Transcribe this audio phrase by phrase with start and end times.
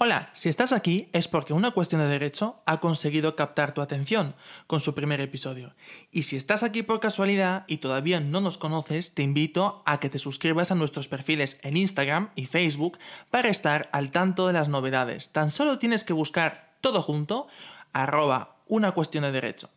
[0.00, 4.36] Hola, si estás aquí es porque una cuestión de derecho ha conseguido captar tu atención
[4.68, 5.74] con su primer episodio.
[6.12, 10.08] Y si estás aquí por casualidad y todavía no nos conoces, te invito a que
[10.08, 12.96] te suscribas a nuestros perfiles en Instagram y Facebook
[13.32, 15.32] para estar al tanto de las novedades.
[15.32, 17.48] Tan solo tienes que buscar todo junto,
[17.92, 19.68] arroba una cuestión de derecho.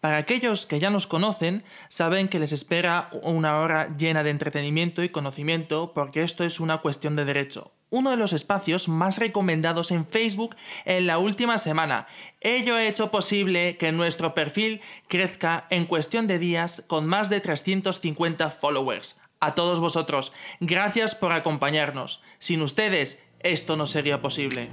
[0.00, 5.04] Para aquellos que ya nos conocen, saben que les espera una hora llena de entretenimiento
[5.04, 9.90] y conocimiento porque esto es una cuestión de derecho, uno de los espacios más recomendados
[9.90, 12.06] en Facebook en la última semana.
[12.40, 17.40] Ello ha hecho posible que nuestro perfil crezca en cuestión de días con más de
[17.40, 19.20] 350 followers.
[19.40, 22.22] A todos vosotros, gracias por acompañarnos.
[22.38, 24.70] Sin ustedes, esto no sería posible.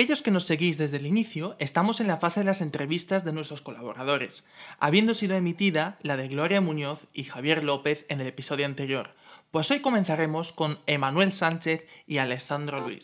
[0.00, 3.34] Aquellos que nos seguís desde el inicio, estamos en la fase de las entrevistas de
[3.34, 4.46] nuestros colaboradores,
[4.78, 9.14] habiendo sido emitida la de Gloria Muñoz y Javier López en el episodio anterior.
[9.50, 13.02] Pues hoy comenzaremos con Emanuel Sánchez y Alessandro Luis.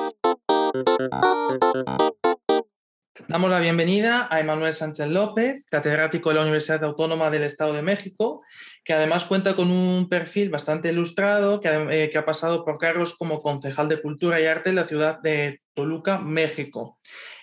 [3.29, 7.83] Damos la bienvenida a Emanuel Sánchez López, catedrático de la Universidad Autónoma del Estado de
[7.83, 8.41] México,
[8.85, 13.43] que además cuenta con un perfil bastante ilustrado, que, eh, ha pasado por cargos como
[13.43, 16.99] concejal de Cultura y Arte en la ciudad de Toluca, México.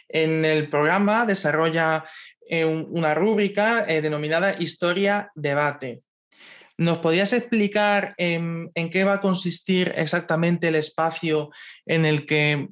[0.09, 2.03] En el programa desarrolla
[2.49, 6.01] eh, una rúbrica eh, denominada Historia Debate.
[6.77, 11.51] ¿Nos podías explicar en qué va a consistir exactamente el espacio
[11.85, 12.67] en el que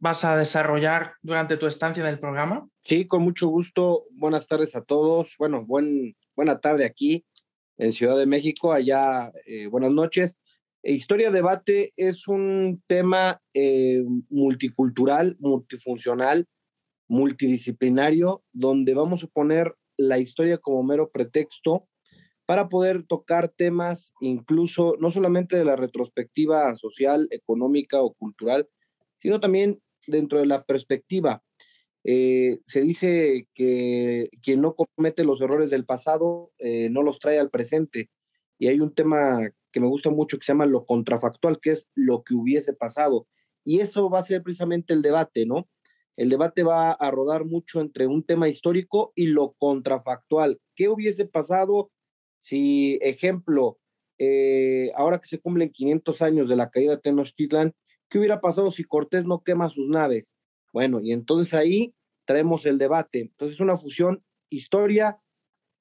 [0.00, 2.66] vas a desarrollar durante tu estancia en el programa?
[2.84, 4.04] Sí, con mucho gusto.
[4.12, 5.34] Buenas tardes a todos.
[5.38, 7.24] Bueno, buen, buena tarde aquí
[7.76, 8.72] en Ciudad de México.
[8.72, 10.36] Allá, eh, buenas noches.
[10.82, 16.46] Eh, Historia Debate es un tema eh, multicultural, multifuncional,
[17.08, 21.88] multidisciplinario, donde vamos a poner la historia como mero pretexto
[22.46, 28.68] para poder tocar temas incluso no solamente de la retrospectiva social, económica o cultural,
[29.16, 31.42] sino también dentro de la perspectiva.
[32.04, 37.50] Eh, se dice que quien no comete los errores del pasado no los trae al
[37.50, 38.08] presente.
[38.58, 41.88] Y hay un tema que me gusta mucho que se llama lo contrafactual, que es
[41.94, 43.26] lo que hubiese pasado.
[43.64, 45.68] Y eso va a ser precisamente el debate, ¿no?
[46.16, 50.60] El debate va a rodar mucho entre un tema histórico y lo contrafactual.
[50.74, 51.90] ¿Qué hubiese pasado
[52.40, 53.78] si, ejemplo,
[54.18, 57.74] eh, ahora que se cumplen 500 años de la caída de Tenochtitlan,
[58.08, 60.34] ¿Qué hubiera pasado si Cortés no quema sus naves?
[60.72, 63.20] Bueno, y entonces ahí traemos el debate.
[63.20, 65.18] Entonces es una fusión historia,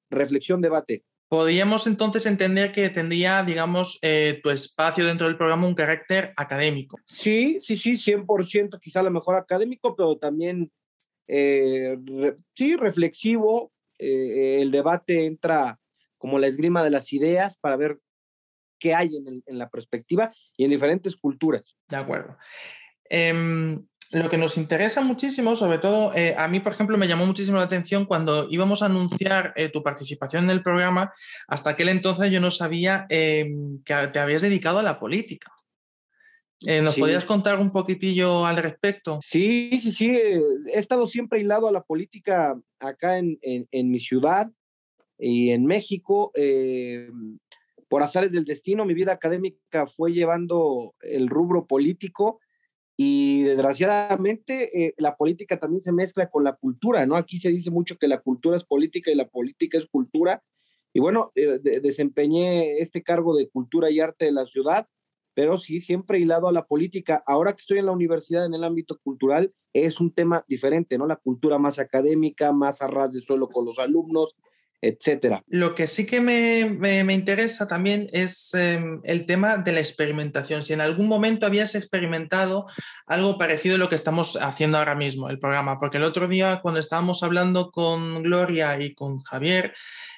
[0.10, 1.06] reflexión, debate.
[1.30, 7.00] Podríamos entonces entender que tendría, digamos, eh, tu espacio dentro del programa un carácter académico.
[7.06, 10.72] Sí, sí, sí, 100%, quizá a lo mejor académico, pero también,
[11.28, 11.98] eh,
[12.56, 13.74] sí, reflexivo.
[14.00, 15.80] Eh, el debate entra
[16.18, 18.00] como la esgrima de las ideas para ver
[18.80, 21.76] que hay en, la perspectiva y en diferentes culturas.
[21.90, 22.38] De acuerdo.
[24.12, 27.26] Em, lo que nos interesa muchísimo, sobre todo eh, a mí, por ejemplo, me llamó
[27.26, 31.14] muchísimo la atención cuando íbamos a anunciar eh, tu participación en el programa,
[31.48, 35.52] hasta aquel entonces yo no sabía em, que te habías dedicado a la política.
[36.66, 39.20] Eh, ¿Nos podías contar un poquitillo al respecto?
[39.22, 40.08] Sí, sí, sí.
[40.10, 44.50] He estado siempre hilado a la política acá en, en mi ciudad
[45.20, 46.32] y en México
[47.88, 52.40] por azares del destino, mi vida académica fue llevando el rubro político
[53.00, 57.16] y desgraciadamente eh, la política también se mezcla con la cultura, ¿no?
[57.16, 60.44] Aquí se dice mucho que la cultura es política y la política es cultura.
[60.94, 64.88] Y bueno, eh, desempeñé este cargo de cultura y arte de la ciudad,
[65.36, 67.24] pero sí, siempre hilado a la política.
[67.28, 71.06] Ahora que estoy en la universidad en el ámbito cultural, es un tema diferente, ¿no?
[71.06, 74.36] La cultura más académica, más a ras de suelo con los alumnos,
[74.82, 75.44] etcétera.
[75.48, 80.64] Lo que sí que me, interesa también es em, el tema de la experimentación.
[80.64, 82.68] Si en algún momento habías experimentado
[83.06, 86.60] algo parecido a lo que estamos haciendo ahora mismo, el programa, porque el otro día
[86.62, 89.74] cuando estábamos hablando con Gloria y con Javier,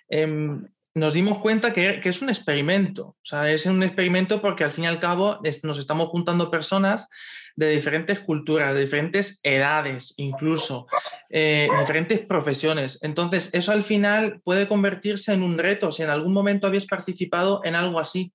[0.09, 0.65] em,
[0.95, 3.07] nos dimos cuenta que, es un experimento.
[3.07, 7.07] O sea, es un experimento porque al fin y al cabo nos estamos juntando personas
[7.55, 10.87] de diferentes culturas, de diferentes edades, incluso,
[11.29, 13.03] eh, diferentes profesiones.
[13.03, 15.91] Entonces, eso al final puede convertirse en un reto.
[15.91, 18.33] Si en algún momento habías participado en algo así.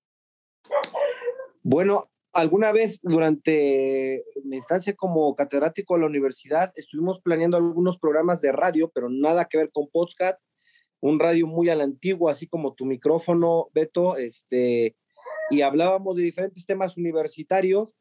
[1.63, 8.41] Bueno, alguna vez durante mi instancia como catedrático en la universidad estuvimos planeando algunos programas
[8.41, 10.45] de radio, pero nada que ver con podcasts
[11.05, 14.97] un radio muy a la antigua, así como tu micrófono, Beto, este,
[15.51, 17.95] y hablábamos de diferentes temas universitarios,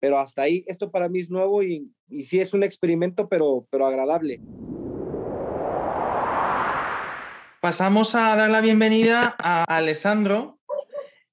[0.00, 1.90] pero hasta ahí, esto para mí es nuevo y,
[2.24, 4.40] sí es un experimento, pero, pero agradable.
[7.60, 10.58] Pasamos a dar la bienvenida a Alessandro.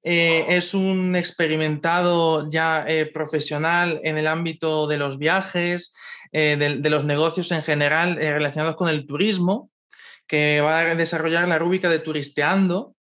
[0.03, 5.95] Eh, es un experimentado ya eh, profesional en el ámbito de los viajes,
[6.31, 9.69] eh, de, los negocios en general relacionados con el turismo
[10.27, 12.95] que va a desarrollar la rúbrica de Turisteando.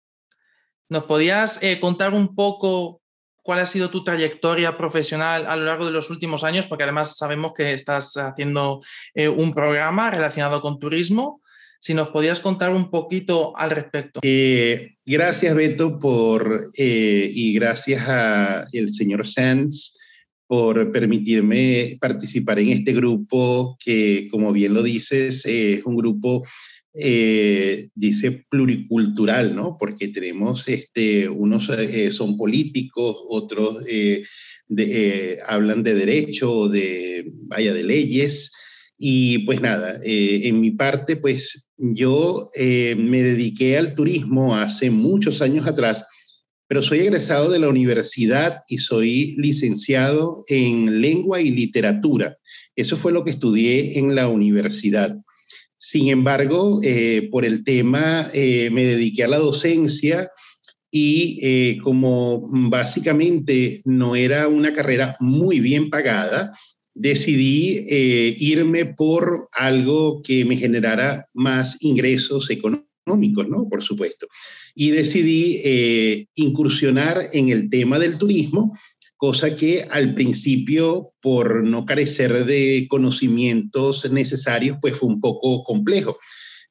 [0.90, 3.00] ¿Nos podías contar un poco
[3.44, 6.66] cuál ha sido tu trayectoria profesional a lo largo de los últimos años?
[6.66, 8.82] Porque además sabemos que estás haciendo
[9.14, 11.42] eh, un programa relacionado con turismo.
[11.78, 14.20] Si nos podías contar un poquito al respecto.
[14.22, 19.98] Eh, gracias, Beto, por, y gracias al señor Sanz
[20.46, 26.42] por permitirme participar en este grupo que, como bien lo dices, es un grupo
[26.96, 29.76] eh, dice pluricultural, ¿no?
[29.78, 34.24] Porque tenemos, este, unos eh, son políticos, otros eh,
[35.46, 38.52] hablan de derecho, de, vaya, de leyes.
[38.96, 45.66] Y pues nada, en mi parte, pues yo me dediqué al turismo hace muchos años
[45.66, 46.06] atrás,
[46.68, 52.38] pero soy egresado de la universidad y soy licenciado en lengua y literatura.
[52.76, 55.16] Eso fue lo que estudié en la universidad.
[55.86, 60.30] Sin embargo, eh, por el tema eh, me dediqué a la docencia
[60.90, 66.56] y eh, como básicamente no era una carrera muy bien pagada,
[66.94, 67.84] decidí
[68.38, 73.68] irme por algo que me generara más ingresos económicos, ¿no?
[73.68, 74.26] Por supuesto.
[74.74, 78.72] Y decidí incursionar en el tema del turismo
[79.16, 86.18] cosa que al principio, por no carecer de conocimientos necesarios, pues fue un poco complejo.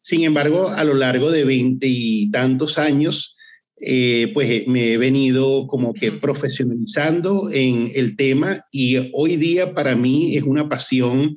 [0.01, 3.35] Sin embargo, a lo largo de veinte y tantos años,
[3.79, 9.95] eh, pues me he venido como que profesionalizando en el tema y hoy día para
[9.95, 11.35] mí es una pasión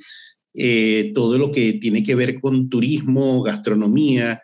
[0.54, 4.40] eh, todo lo que tiene que ver con turismo, gastronomía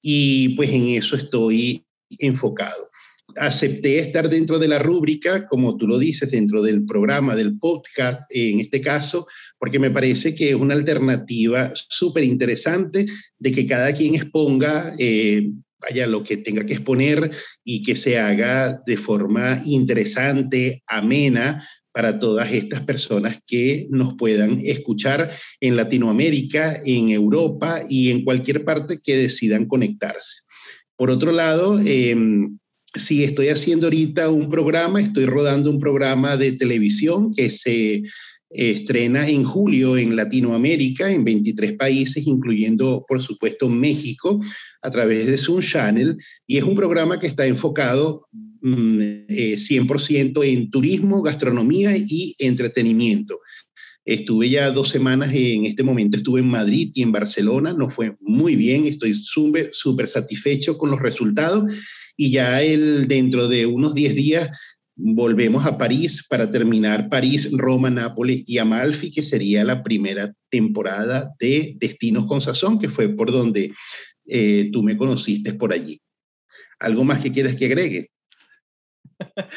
[0.00, 1.84] y pues en eso estoy
[2.18, 2.91] enfocado
[3.36, 8.22] acepté estar dentro de la rúbrica, como tú lo dices, dentro del programa, del podcast,
[8.30, 9.26] en este caso,
[9.58, 13.06] porque me parece que es una alternativa súper interesante
[13.38, 17.30] de que cada quien exponga, eh, vaya, lo que tenga que exponer
[17.64, 24.58] y que se haga de forma interesante, amena, para todas estas personas que nos puedan
[24.64, 25.30] escuchar
[25.60, 30.40] en Latinoamérica, en Europa y en cualquier parte que decidan conectarse.
[30.96, 32.16] Por otro lado, eh,
[32.94, 38.02] Sí, estoy haciendo ahorita un programa, estoy rodando un programa de televisión que se
[38.50, 44.40] estrena en julio en Latinoamérica, en 23 países, incluyendo, por supuesto, México,
[44.82, 48.26] a través de Zoom Channel, y es un programa que está enfocado
[48.60, 49.00] 100% mm,
[49.30, 53.40] eh, en turismo, gastronomía y entretenimiento.
[54.04, 58.16] Estuve ya dos semanas en este momento, estuve en Madrid y en Barcelona, nos fue
[58.20, 61.72] muy bien, estoy súper satisfecho con los resultados
[62.16, 64.50] y ya el, dentro de unos 10 días
[64.94, 71.32] volvemos a París para terminar París, Roma, Nápoles y Amalfi, que sería la primera temporada
[71.38, 73.72] de Destinos con Sazón, que fue por donde
[74.26, 76.00] eh, tú me conociste por allí.
[76.78, 78.10] ¿Algo más que quieras que agregue?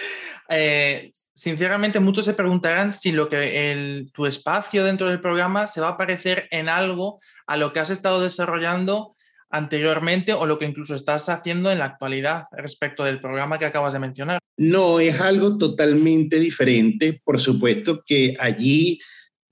[0.47, 5.81] Eh, sinceramente, muchos se preguntarán si lo que el, tu espacio dentro del programa se
[5.81, 9.15] va a parecer en algo a lo que has estado desarrollando
[9.49, 13.93] anteriormente o lo que incluso estás haciendo en la actualidad respecto del programa que acabas
[13.93, 14.39] de mencionar?
[14.57, 17.21] No, es algo totalmente diferente.
[17.23, 18.99] Por supuesto que allí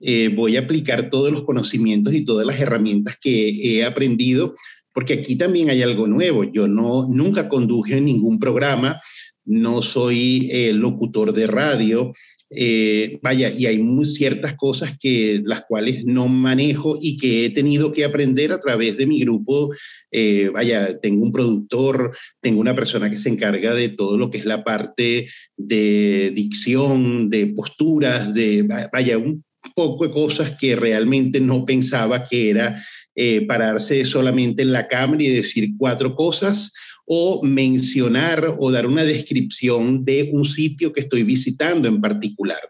[0.00, 4.54] eh, voy a aplicar todos los conocimientos y todas las herramientas que he aprendido,
[4.92, 6.44] porque aquí también hay algo nuevo.
[6.44, 9.00] Yo no, nunca conduje ningún programa,
[9.44, 12.12] no soy eh, locutor de radio,
[12.50, 17.50] eh, vaya, y hay muy ciertas cosas que las cuales no manejo y que he
[17.50, 19.74] tenido que aprender a través de mi grupo.
[20.10, 24.38] Eh, vaya, tengo un productor, tengo una persona que se encarga de todo lo que
[24.38, 31.40] es la parte de dicción, de posturas, de, vaya, un poco de cosas que realmente
[31.40, 32.80] no pensaba que era
[33.16, 36.72] eh, pararse solamente en la cámara y decir cuatro cosas
[37.06, 42.60] o mencionar o dar una descripción de un sitio que estoy visitando en particular.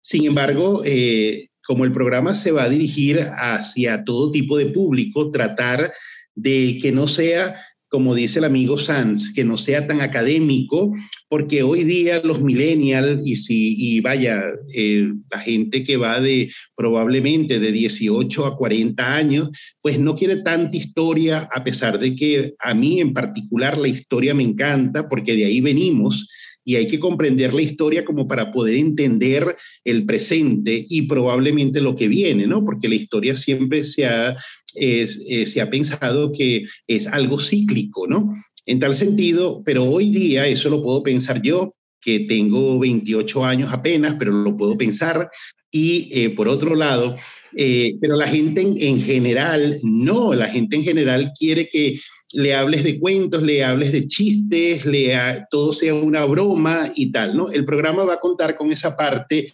[0.00, 5.30] Sin embargo, eh, como el programa se va a dirigir hacia todo tipo de público,
[5.30, 5.92] tratar
[6.34, 7.54] de que no sea
[7.90, 10.94] como dice el amigo Sanz, que no sea tan académico,
[11.28, 14.42] porque hoy día los millennials y, si, y vaya,
[14.72, 19.50] eh, la gente que va de probablemente de 18 a 40 años,
[19.82, 24.34] pues no quiere tanta historia, a pesar de que a mí en particular la historia
[24.34, 26.28] me encanta, porque de ahí venimos
[26.64, 31.96] y hay que comprender la historia como para poder entender el presente y probablemente lo
[31.96, 32.64] que viene, ¿no?
[32.64, 34.36] Porque la historia siempre se ha,
[34.74, 38.34] se ha pensado que es algo cíclico, ¿no?
[38.66, 43.72] En tal sentido, pero hoy día eso lo puedo pensar yo, que tengo 28 años
[43.72, 45.30] apenas, pero lo puedo pensar.
[45.70, 47.16] Y eh, por otro lado,
[47.56, 52.00] eh, pero la gente en, en, general, no, la gente en general quiere que
[52.32, 55.12] le hables de cuentos, le hables de chistes, le
[55.50, 57.50] todo sea una broma y tal, ¿no?
[57.50, 59.52] El programa va a contar con esa parte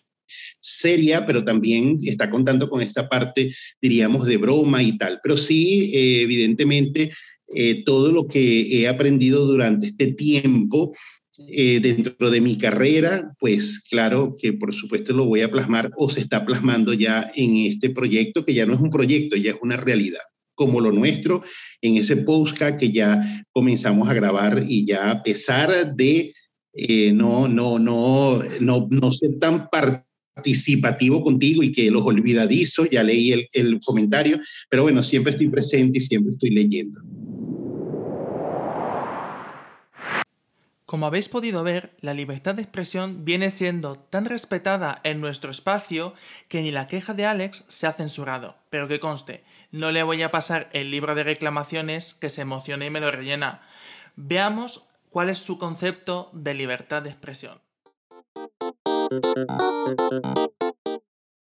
[0.61, 5.21] seria, pero también está contando con esta parte, diríamos, de broma y tal.
[5.23, 7.12] Pero sí, eh, evidentemente,
[7.54, 10.92] eh, todo lo que he aprendido durante este tiempo
[11.49, 16.11] eh, dentro de mi carrera, pues claro que por supuesto lo voy a plasmar o
[16.11, 19.59] se está plasmando ya en este proyecto, que ya no es un proyecto, ya es
[19.62, 20.23] una realidad
[20.54, 21.45] como lo nuestro
[21.83, 23.21] en ese podcast que ya
[23.52, 26.33] comenzamos a grabar y ya a pesar de
[27.12, 29.68] no, no, no, no, no ser tan
[30.37, 34.38] participativo contigo y que los olvidadizos, ya leí el, el comentario,
[34.69, 37.00] pero bueno, siempre estoy presente y siempre estoy leyendo.
[40.85, 46.14] Como habéis podido ver, la libertad de expresión viene siendo tan respetada en nuestro espacio
[46.49, 48.57] que ni la queja de Alex se ha censurado.
[48.71, 52.87] Pero que conste, no le voy a pasar el libro de reclamaciones que se emocione
[52.87, 53.62] y me lo rellena.
[54.14, 57.65] Veamos cuál es su concepto de libertad de expresión.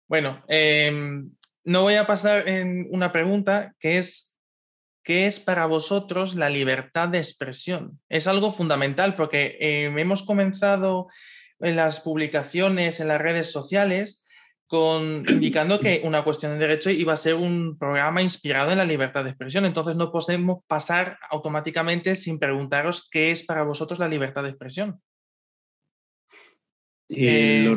[0.08, 1.32] Bueno, em,
[1.64, 4.36] no voy a pasar en una pregunta que es
[5.06, 8.02] ¿qué es para vosotros la libertad de expresión?
[8.10, 11.08] Es algo fundamental porque em, hemos comenzado
[11.60, 14.26] en las publicaciones, en las redes sociales,
[14.68, 18.86] con, indicando que una cuestión de derecho iba a ser un programa inspirado en la
[18.86, 19.66] libertad de expresión.
[19.66, 25.02] Entonces no podemos pasar automáticamente sin preguntaros qué es para vosotros la libertad de expresión.
[27.10, 27.74] Eh,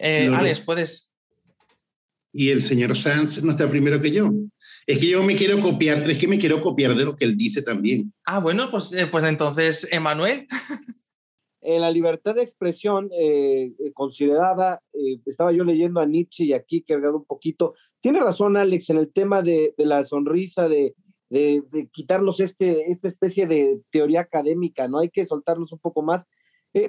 [0.00, 1.12] eh, Alex, puedes.
[2.32, 4.32] Y el señor Sanz no está primero que yo.
[4.86, 7.36] Es que yo me quiero copiar, es que me quiero copiar de lo que él
[7.36, 8.12] dice también.
[8.24, 10.46] Ah, bueno, pues, eh, pues entonces, Emanuel.
[11.64, 16.52] en la libertad de expresión eh, eh, considerada, eh, estaba yo leyendo a Nietzsche y
[16.52, 20.94] aquí he un poquito, tiene razón Alex en el tema de, la sonrisa, de,
[21.90, 24.98] quitarnos este, esta especie de teoría académica, ¿no?
[24.98, 26.26] Hay que soltarnos un poco más.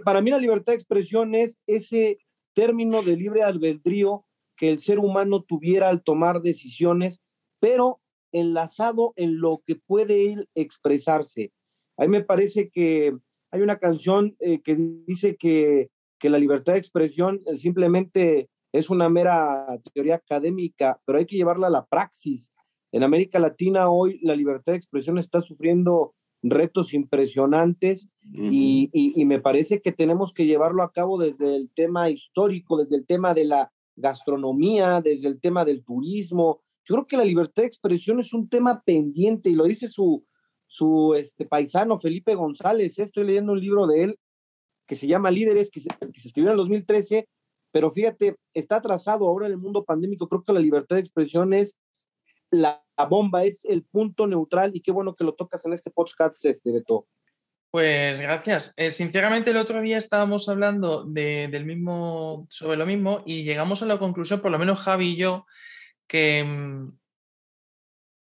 [0.04, 2.18] Para mí la libertad de expresión es ese
[2.54, 4.26] término de libre albedrío
[4.58, 7.22] que el ser humano tuviera al tomar decisiones,
[7.60, 8.00] pero
[8.32, 11.52] enlazado en lo que puede él expresarse.
[11.98, 13.16] A mí me parece que
[13.52, 15.90] hay una canción eh, que dice que,
[16.22, 21.68] la libertad de expresión eh, simplemente es una mera teoría académica, pero hay que llevarla
[21.68, 22.52] a la praxis.
[22.92, 26.16] En América Latina hoy la libertad de expresión está sufriendo
[26.50, 28.90] retos impresionantes y,
[29.26, 33.34] me parece que tenemos que llevarlo a cabo desde el tema histórico, desde el tema
[33.34, 36.62] de la gastronomía, desde el tema del turismo.
[36.84, 40.24] Yo creo que la libertad de expresión es un tema pendiente y lo dice su,
[40.68, 43.00] su este, paisano Felipe González.
[43.00, 44.20] Estoy leyendo un libro de él
[44.88, 47.28] que se llama Líderes, que se, que se escribió en el 2013,
[47.72, 50.28] pero fíjate, está atrasado ahora en el mundo pandémico.
[50.28, 51.76] Creo que la libertad de expresión es
[52.52, 56.46] la, bomba, es el punto neutral y qué bueno que lo tocas en este podcast,
[56.46, 57.08] este, Beto.
[57.72, 58.74] Pues gracias.
[58.78, 63.82] Eh, sinceramente, el otro día estábamos hablando de, del mismo, sobre lo mismo y llegamos
[63.82, 65.46] a la conclusión, por lo menos Javi y yo,
[66.08, 66.98] que, mm,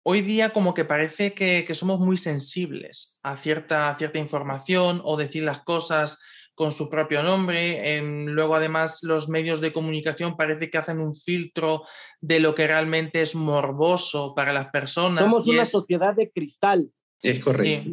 [0.02, 5.42] hoy día como que parece que, somos muy sensibles a cierta, cierta información o decir
[5.42, 6.20] las cosas
[6.60, 7.96] con su propio nombre.
[7.96, 11.84] Em, luego, además, los medios de comunicación parece que hacen un filtro
[12.20, 15.24] de lo que realmente es morboso para las personas.
[15.24, 16.90] Somos una sociedad de cristal.
[17.22, 17.92] Es correcto.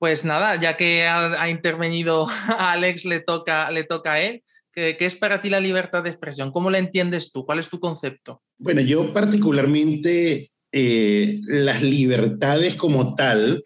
[0.00, 2.26] Pues nada, ya que ha, intervenido
[2.58, 4.42] Alex, le toca, le toca a él.
[4.72, 6.50] ¿Qué, ¿Qué es para ti la libertad de expresión?
[6.50, 7.46] ¿Cómo la entiendes tú?
[7.46, 8.42] ¿Cuál es tu concepto?
[8.58, 13.62] Bueno, yo particularmente eh, las libertades como tal,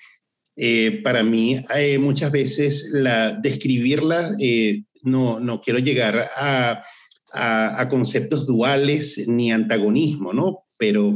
[0.56, 1.60] eh, para mí
[1.98, 6.82] muchas veces la, describirlas, eh, no, no quiero llegar a,
[7.32, 10.64] a, conceptos duales ni antagonismo, ¿no?
[10.76, 11.14] Pero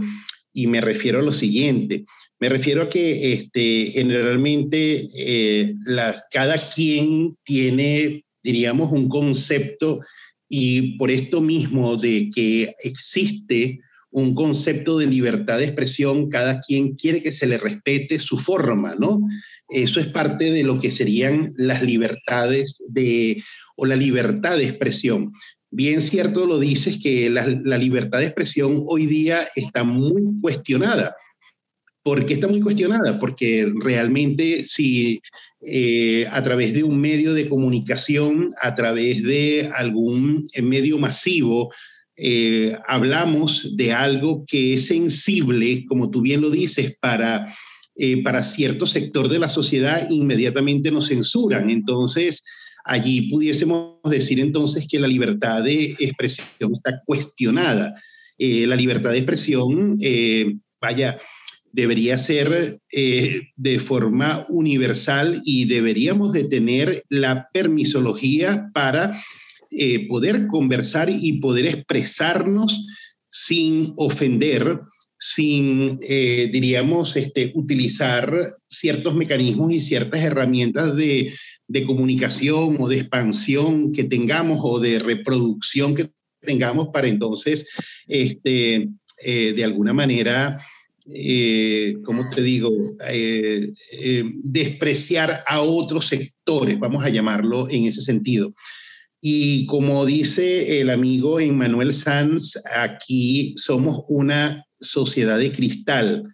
[0.53, 2.05] Y me refiero a lo siguiente,
[2.41, 5.75] me refiero a que este, generalmente eh,
[6.31, 10.01] cada quien tiene, diríamos, un concepto
[10.49, 13.81] y por esto mismo de que existe
[14.17, 18.95] un concepto de libertad de expresión, cada quien quiere que se le respete su forma,
[18.99, 19.21] ¿no?
[19.69, 23.43] Eso es parte de lo que serían las libertades de,
[23.77, 25.31] o la libertad de expresión.
[25.71, 27.47] Bien cierto lo dices que la,
[27.77, 31.15] libertad de expresión hoy día está muy cuestionada.
[32.03, 33.21] ¿Por qué está muy cuestionada?
[33.21, 35.21] Porque realmente si
[35.61, 41.71] eh, a través de un medio de comunicación, a través de algún medio masivo,
[42.17, 47.55] eh, hablamos de algo que es sensible, como tú bien lo dices, para,
[47.97, 51.69] eh, para cierto sector de la sociedad, inmediatamente nos censuran.
[51.69, 52.43] Entonces,
[52.85, 57.95] allí pudiésemos decir entonces que la libertad de expresión está cuestionada.
[58.39, 59.99] Eh, la libertad de expresión,
[60.81, 61.19] vaya,
[61.73, 69.15] debería ser de forma universal y deberíamos de tener la permisología para
[69.71, 72.87] eh, poder conversar y poder expresarnos
[73.29, 74.81] sin ofender,
[75.19, 81.33] sin, eh, diríamos, este, utilizar ciertos mecanismos y ciertas herramientas de,
[81.85, 87.69] comunicación o de expansión que tengamos o de reproducción que tengamos para entonces,
[88.07, 88.89] este,
[89.25, 90.59] eh, de alguna manera,
[92.05, 92.71] como te digo,
[94.45, 98.55] despreciar a otros sectores, vamos a llamarlo en ese sentido.
[99.29, 106.33] Y como dice el amigo Emmanuel Sanz, aquí somos una sociedad de cristal.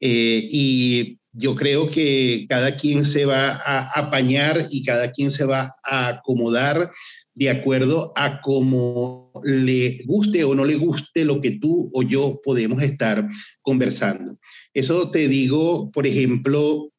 [0.00, 5.44] Eh, y yo creo que cada quien se va a apañar y cada quien se
[5.44, 6.90] va a acomodar
[7.34, 12.40] de acuerdo a cómo le guste o no le guste lo que tú o yo
[12.42, 13.28] podemos estar
[13.60, 14.38] conversando.
[14.72, 16.90] Eso te digo, por ejemplo,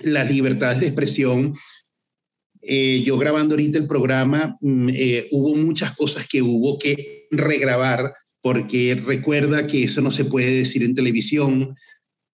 [0.00, 1.54] las libertades de expresión
[2.62, 8.12] eh, yo grabando ahorita el programa, mm, eh, hubo muchas cosas que hubo que regrabar
[8.42, 11.74] porque recuerda que eso no se puede decir en televisión,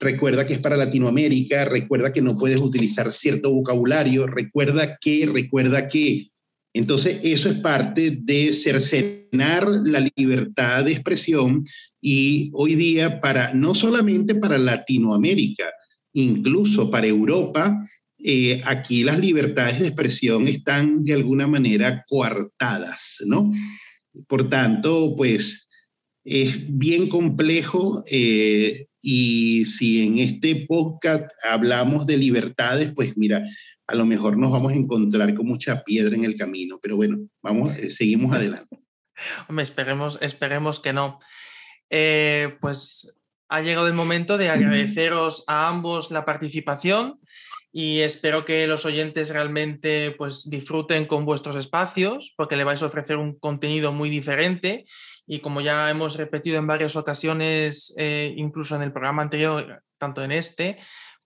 [0.01, 5.89] recuerda que es para Latinoamérica, recuerda que no puedes utilizar cierto vocabulario, recuerda que, recuerda
[5.89, 6.29] que.
[6.75, 11.65] Entonces, eso es parte de cercenar la libertad de expresión
[12.03, 15.65] y hoy día para, no solamente para Latinoamérica,
[16.13, 17.75] incluso para Europa,
[18.19, 23.53] eh, aquí las libertades de expresión están de alguna manera coartadas, ¿no?
[24.27, 25.69] Por tanto, pues
[26.25, 33.45] es bien complejo eh, y si en este podcast hablamos de libertades, pues mira,
[33.87, 37.19] a lo mejor nos vamos a encontrar con mucha piedra en el camino, pero bueno,
[37.43, 38.81] vamos, eh, seguimos adelante.
[39.49, 41.21] Hombre, esperemos, esperemos que no.
[42.61, 47.21] pues ha llegado el momento de agradeceros a ambos la participación
[47.79, 52.87] y espero que los oyentes realmente pues, disfruten con vuestros espacios porque le vais a
[52.87, 54.87] ofrecer un contenido muy diferente
[55.27, 60.25] y como ya hemos repetido en varias ocasiones, eh, incluso en el programa anterior, tanto
[60.25, 60.79] en este,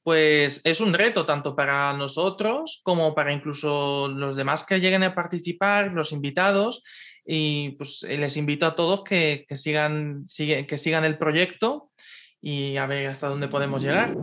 [0.02, 5.14] pues es un reto tanto para nosotros como para incluso los demás que lleguen a
[5.14, 6.82] participar, los invitados.
[7.24, 11.92] Y pues les invito a todos que, sigan, que sigan el proyecto
[12.42, 14.16] y a ver hasta dónde podemos llegar.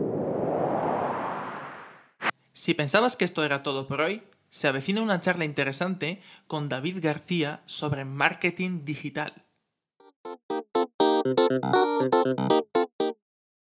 [2.58, 6.96] Si pensabas que esto era todo por hoy, se avecina una charla interesante con David
[7.00, 9.32] García sobre marketing digital.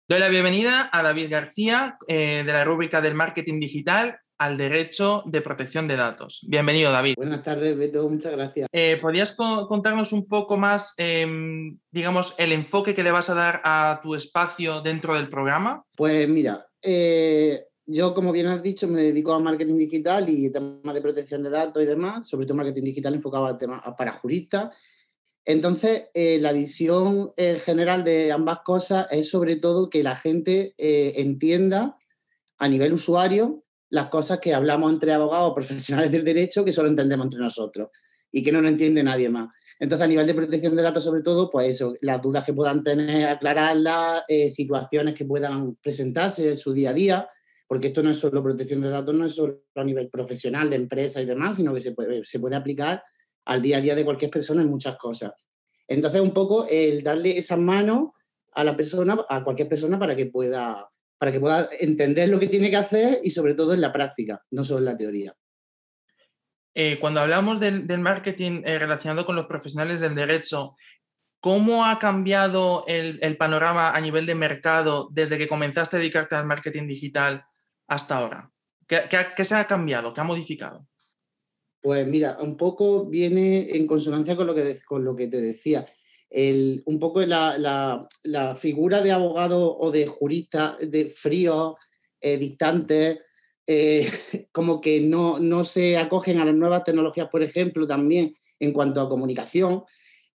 [0.08, 5.24] Doy la bienvenida a David García eh, de la rúbrica del marketing digital al derecho
[5.26, 6.46] de protección de datos.
[6.46, 7.14] Bienvenido, David.
[7.16, 8.68] Buenas tardes, Beto, muchas gracias.
[8.70, 13.60] Eh, ¿Podrías contarnos un poco más, em, digamos, el enfoque que le vas a dar
[13.64, 15.82] a tu espacio dentro del programa?
[15.96, 20.94] Pues mira, eh, yo, como bien has dicho, me dedico a marketing digital y temas
[20.94, 24.74] de protección de datos y demás, sobre todo marketing digital enfocado a para juristas.
[25.44, 30.74] Entonces, eh, la visión eh, general de ambas cosas es sobre todo que la gente
[30.78, 31.98] eh, entienda
[32.56, 37.26] a nivel usuario las cosas que hablamos entre abogados profesionales del derecho que solo entendemos
[37.26, 37.90] entre nosotros
[38.32, 39.50] y que no lo entiende nadie más.
[39.78, 42.82] Entonces, a nivel de protección de datos, sobre todo, pues eso, las dudas que puedan
[42.82, 47.28] tener, aclararlas, situaciones que puedan presentarse en su día a día,
[47.66, 50.76] porque esto no es solo protección de datos, no es solo a nivel profesional, de
[50.76, 53.02] empresa y demás, sino que se puede, se puede aplicar
[53.46, 55.32] al día a día de cualquier persona en muchas cosas.
[55.86, 58.14] Entonces, un poco el darle esa mano
[58.52, 62.48] a la persona, a cualquier persona, para que pueda, para que pueda entender lo que
[62.48, 65.34] tiene que hacer y sobre todo en la práctica, no solo en la teoría.
[66.76, 70.74] Eh, cuando hablamos del, marketing eh, relacionado con los profesionales del derecho,
[71.44, 76.46] ¿Cómo ha cambiado el, panorama a nivel de mercado desde que comenzaste a dedicarte al
[76.46, 77.44] marketing digital
[77.94, 78.52] hasta ahora?
[78.86, 80.12] ¿Qué, se ha cambiado?
[80.12, 80.86] ¿Qué ha modificado?
[81.80, 85.86] Pues mira, un poco viene en consonancia con lo que, con lo que te decía.
[86.30, 88.06] un poco la,
[88.58, 91.76] figura de abogado o de jurista de frío,
[92.20, 93.20] eh, distante,
[93.66, 94.10] eh,
[94.52, 99.00] como que no, no se acogen a las nuevas tecnologías, por ejemplo, también en cuanto
[99.00, 99.84] a comunicación.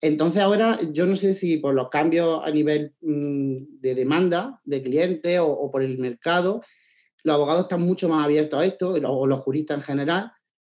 [0.02, 4.84] Entonces ahora yo no sé si por los cambios a nivel mm, de demanda de
[4.84, 6.62] clientes o, por el mercado,
[7.24, 10.32] los abogados están mucho más abiertos a esto, o los juristas en general,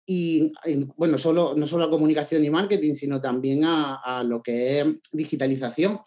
[0.06, 0.52] y
[0.98, 6.00] bueno, solo, no solo a comunicación y marketing, sino también a, lo que es digitalización.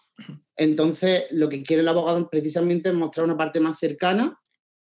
[0.57, 4.37] Entonces, lo que quiere el abogado precisamente es mostrar una parte más cercana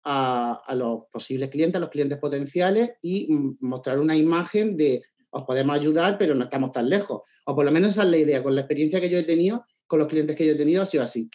[0.03, 3.29] a, a los posibles clientes, a los clientes potenciales y
[3.61, 7.21] mostrar una imagen de os podemos ayudar, pero no estamos tan lejos.
[7.45, 8.43] O por lo menos esa es la idea.
[8.43, 10.85] Con la experiencia que yo he tenido, con los clientes que yo he tenido, ha
[10.85, 11.29] sido así.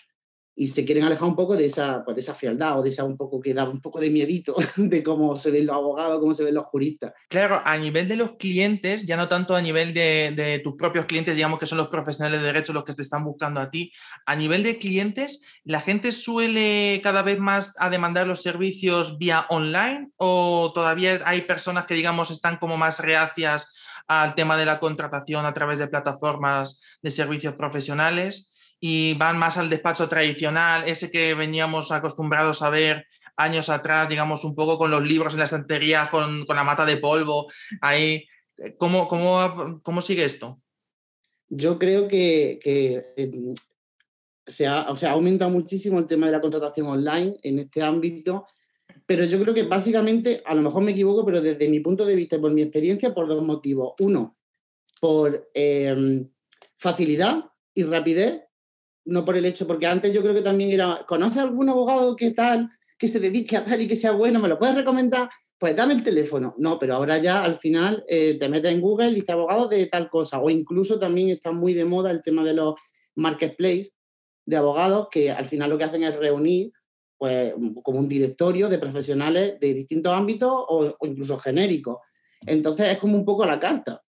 [0.54, 3.04] Y se quieren alejar un poco de esa, pues de esa frialdad o de esa
[3.04, 6.34] un poco que da un poco de miedito de cómo se ven los abogados, cómo
[6.34, 7.12] se ven los juristas.
[7.28, 11.06] Claro, a nivel de los clientes, ya no tanto a nivel de, de tus propios
[11.06, 13.92] clientes, digamos que son los profesionales de derecho los que te están buscando a ti,
[14.26, 19.46] a nivel de clientes, ¿la gente suele cada vez más a demandar los servicios vía
[19.48, 23.72] online o todavía hay personas que, digamos, están como más reacias
[24.06, 28.51] al tema de la contratación a través de plataformas de servicios profesionales
[28.84, 34.42] y van más al despacho tradicional, ese que veníamos acostumbrados a ver años atrás, digamos,
[34.42, 37.46] un poco con los libros en la estantería, con, la mata de polvo.
[37.80, 38.26] Ahí,
[38.78, 40.60] ¿cómo, cómo, cómo sigue esto?
[41.48, 42.58] Yo creo que,
[43.16, 43.54] em,
[44.44, 47.84] se, ha, o sea, ha aumentado muchísimo el tema de la contratación online en este
[47.84, 48.46] ámbito
[49.06, 52.14] pero yo creo que básicamente, a lo mejor me equivoco, pero desde mi punto de
[52.14, 53.94] vista y por mi experiencia, por dos motivos.
[54.00, 54.38] Uno,
[55.00, 56.28] por em,
[56.78, 58.42] facilidad y rapidez,
[59.04, 62.30] no por el hecho, porque antes yo creo que también era, ¿conoce algún abogado que
[62.30, 64.38] tal, que se dedique a tal y que sea bueno?
[64.38, 65.28] ¿Me lo puedes recomendar?
[65.58, 66.54] Pues dame el teléfono.
[66.58, 69.86] No, pero ahora ya al final eh, te metes en Google y dice abogado de
[69.86, 70.40] tal cosa.
[70.40, 72.74] O incluso también está muy de moda el tema de los
[73.14, 73.92] marketplaces
[74.44, 76.72] de abogados que al final lo que hacen es reunir
[77.16, 81.98] pues, como un directorio de profesionales de distintos ámbitos o, incluso genéricos.
[82.44, 84.02] Entonces es como un poco la carta,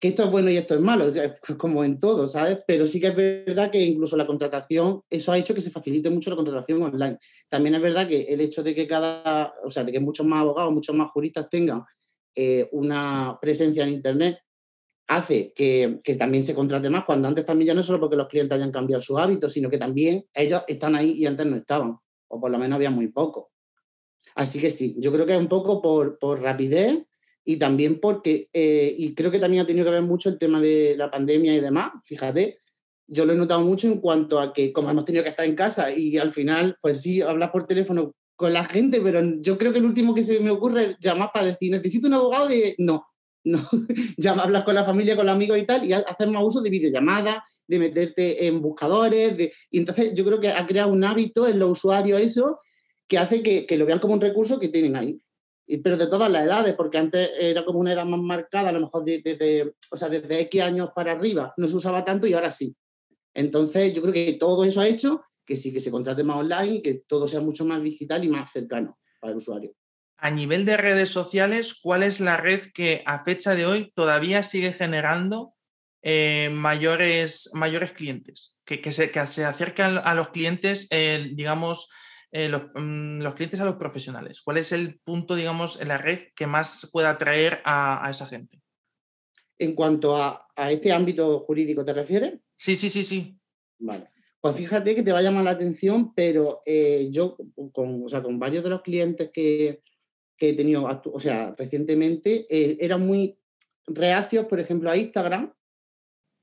[0.00, 1.12] que esto es bueno y esto es malo,
[1.58, 2.58] como en todo, ¿sabes?
[2.66, 6.10] Pero sí que es verdad que incluso la contratación, eso ha hecho que se facilite
[6.10, 7.18] mucho la contratación online.
[7.48, 10.40] También es verdad que el hecho de que cada, o sea, de que muchos más
[10.40, 11.84] abogados, muchos más juristas tengan
[12.34, 14.38] eh, una presencia en Internet,
[15.06, 18.28] hace que, que, también se contrate más, cuando antes también ya no solo porque los
[18.28, 21.98] clientes hayan cambiado sus hábitos, sino que también ellos están ahí y antes no estaban
[22.30, 23.50] o por lo menos había muy poco.
[24.36, 27.04] Así que sí, yo creo que es un poco por, por rapidez
[27.44, 30.60] y también porque, eh, y creo que también ha tenido que ver mucho el tema
[30.60, 32.58] de la pandemia y demás, fíjate,
[33.06, 35.56] yo lo he notado mucho en cuanto a que como hemos tenido que estar en
[35.56, 39.72] casa y al final, pues sí, hablas por teléfono con la gente, pero yo creo
[39.72, 42.74] que el último que se me ocurre es llamar para decir, necesito un abogado de...
[42.78, 43.04] No,
[43.44, 43.60] no,
[44.16, 46.70] ya hablas con la familia, con los amigos y tal, y hacer más uso de
[46.70, 51.48] videollamadas, de meterte en buscadores, de, y entonces yo creo que ha creado un hábito
[51.48, 52.60] en los usuarios eso
[53.08, 55.20] que hace que, que lo vean como un recurso que tienen ahí.
[55.78, 58.80] Pero de todas las edades, porque antes era como una edad más marcada, a lo
[58.80, 62.50] mejor desde, o sea, desde X años para arriba no se usaba tanto y ahora
[62.50, 62.74] sí.
[63.34, 66.82] Entonces yo creo que todo eso ha hecho que sí que se contrate más online
[66.82, 69.72] que todo sea mucho más digital y más cercano para el usuario.
[70.16, 74.42] A nivel de redes sociales, ¿cuál es la red que a fecha de hoy todavía
[74.42, 75.54] sigue generando
[76.02, 78.54] eh, mayores, mayores clientes?
[78.64, 81.88] Que, se, se, acercan a los clientes, eh, digamos,
[82.32, 84.40] eh, mm, los, clientes a los profesionales.
[84.42, 88.60] ¿Cuál es el punto, digamos, en la red que más pueda atraer a, esa gente?
[89.58, 92.34] En cuanto a, este ámbito jurídico, ¿te refieres?
[92.56, 93.38] Sí, sí, sí, sí.
[93.78, 94.08] Vale.
[94.40, 96.62] Pues fíjate que te va a llamar la atención, pero
[97.10, 97.36] yo
[97.72, 99.82] con, o sea, con varios de los clientes que,
[100.40, 103.38] que he tenido, o sea, recientemente, eh, eran muy
[103.86, 105.52] reacios, por ejemplo, a Instagram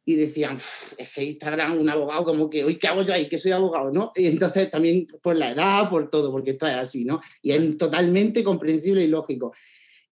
[0.07, 0.55] y decían,
[0.97, 3.27] es que Instagram, un abogado, como que, hoy ¿qué hago yo ahí?
[3.27, 4.13] Que soy abogado, ¿no?
[4.15, 7.19] Y entonces también por la edad, por todo, porque esto es así, ¿no?
[7.41, 9.53] Y es totalmente comprensible y lógico.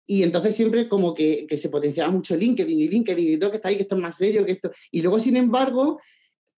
[0.04, 3.58] Y entonces siempre como que, que se potenciaba mucho LinkedIn y LinkedIn y todo que
[3.58, 4.72] está ahí, que esto es más serio que esto.
[4.90, 6.00] Y luego, sin embargo,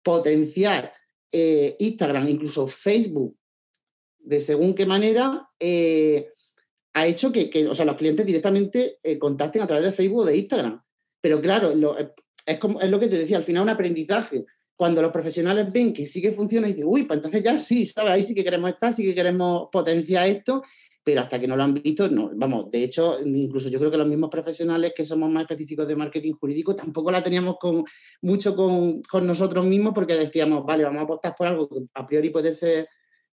[0.02, 0.94] potenciar
[1.30, 3.36] eh, Instagram, incluso Facebook,
[4.18, 6.30] de según qué manera, eh,
[6.94, 10.24] ha hecho que, o sea, los clientes directamente eh, contacten a través de Facebook o
[10.24, 10.82] de Instagram.
[11.20, 12.12] Pero claro, eh,
[12.46, 14.46] es, como, es lo que te decía, al final un aprendizaje.
[14.76, 17.86] Cuando los profesionales ven que sí que funciona y dicen, uy, pues entonces ya sí,
[17.86, 18.12] ¿sabes?
[18.12, 20.62] Ahí sí que queremos estar, sí que queremos potenciar esto,
[21.02, 22.30] pero hasta que no lo han visto, no.
[22.34, 25.96] Vamos, de hecho, incluso yo creo que los mismos profesionales que somos más específicos de
[25.96, 27.84] marketing jurídico tampoco la teníamos con,
[28.22, 32.06] mucho con, con nosotros mismos porque decíamos, vale, vamos a apostar por algo que a
[32.06, 32.88] priori puede ser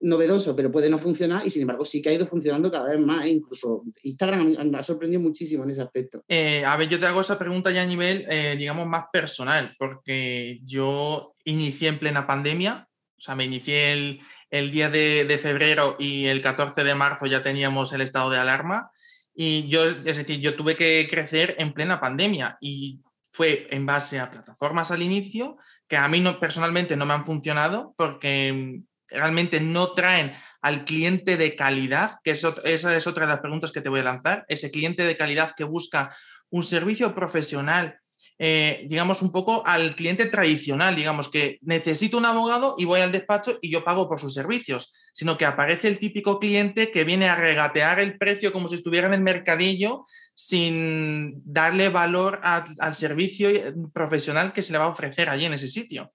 [0.01, 3.01] novedoso, pero puede no funcionar y sin embargo sí que ha ido funcionando cada vez
[3.01, 3.27] más.
[3.27, 6.23] Incluso Instagram me ha sorprendido muchísimo en ese aspecto.
[6.29, 9.75] Eh, a ver, yo te hago esa pregunta ya a nivel, eh, digamos, más personal,
[9.79, 15.97] porque yo inicié en plena pandemia, o sea, me inicié el, el día de, febrero
[15.99, 18.91] y el 14 de marzo ya teníamos el estado de alarma.
[19.35, 24.19] Y yo, es decir, yo tuve que crecer en plena pandemia y fue en base
[24.19, 29.61] a plataformas al inicio que a mí no, personalmente no me han funcionado porque realmente
[29.61, 33.89] no traen al cliente de calidad, que esa es otra de las preguntas que te
[33.89, 36.17] voy a lanzar, ese cliente de calidad que busca
[36.51, 38.01] un servicio profesional
[38.39, 43.13] eh, digamos, un poco al cliente tradicional, digamos, que necesito un abogado y voy al
[43.13, 47.29] despacho y yo pago por sus servicios, sino que aparece el típico cliente que viene
[47.29, 53.49] a regatear el precio como si estuviera en el mercadillo sin darle valor al servicio
[53.95, 56.13] profesional que se le va a ofrecer allí en ese sitio.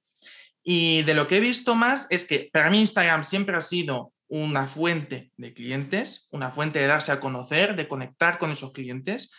[0.63, 4.13] Y de lo que he visto más es que para mí Instagram siempre ha sido
[4.27, 9.31] una fuente de clientes, una fuente de darse a conocer, de conectar con esos clientes,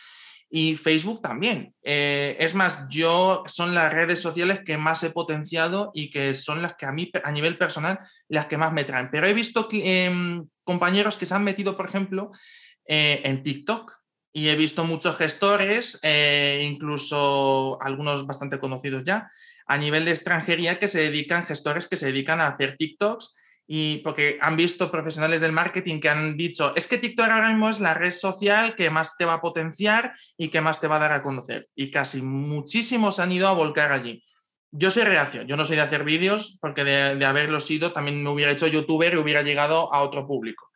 [0.55, 1.73] y Facebook también.
[1.81, 6.61] Eh, es más, yo son las redes sociales que más he potenciado y que son
[6.61, 9.09] las que a mí, a nivel personal, las que más me traen.
[9.11, 12.31] Pero he visto em, compañeros que se han metido, por ejemplo,
[12.85, 13.93] eh, en TikTok
[14.31, 19.31] y he visto muchos gestores, eh, incluso algunos bastante conocidos ya,
[19.65, 23.97] a nivel de extranjería que se dedican, gestores que se dedican a hacer TikToks y
[23.99, 27.79] porque han visto profesionales del marketing que han dicho, es que TikTok ahora mismo es
[27.79, 30.99] la red social que más te va a potenciar y que más te va a
[30.99, 31.67] dar a conocer.
[31.75, 34.23] Y casi muchísimos han ido a volcar allí.
[34.71, 38.31] Yo soy reacción, yo no soy de hacer vídeos porque de, haberlo sido también me
[38.31, 40.69] hubiera hecho youtuber y hubiera llegado a otro público.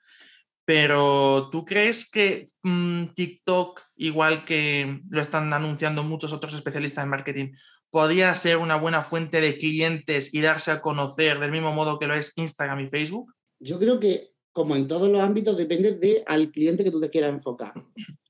[0.63, 7.09] Pero ¿tú crees que mm, TikTok, igual que lo están anunciando muchos otros especialistas en
[7.09, 7.51] marketing,
[7.89, 12.07] podría ser una buena fuente de clientes y darse a conocer del mismo modo que
[12.07, 13.33] lo es Instagram y Facebook?
[13.59, 17.09] Yo creo que, como en todos los ámbitos, depende del al cliente que tú te
[17.09, 17.73] quieras enfocar.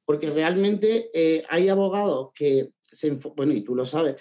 [0.06, 4.16] Porque realmente eh, hay abogados que se bueno, y tú lo sabes,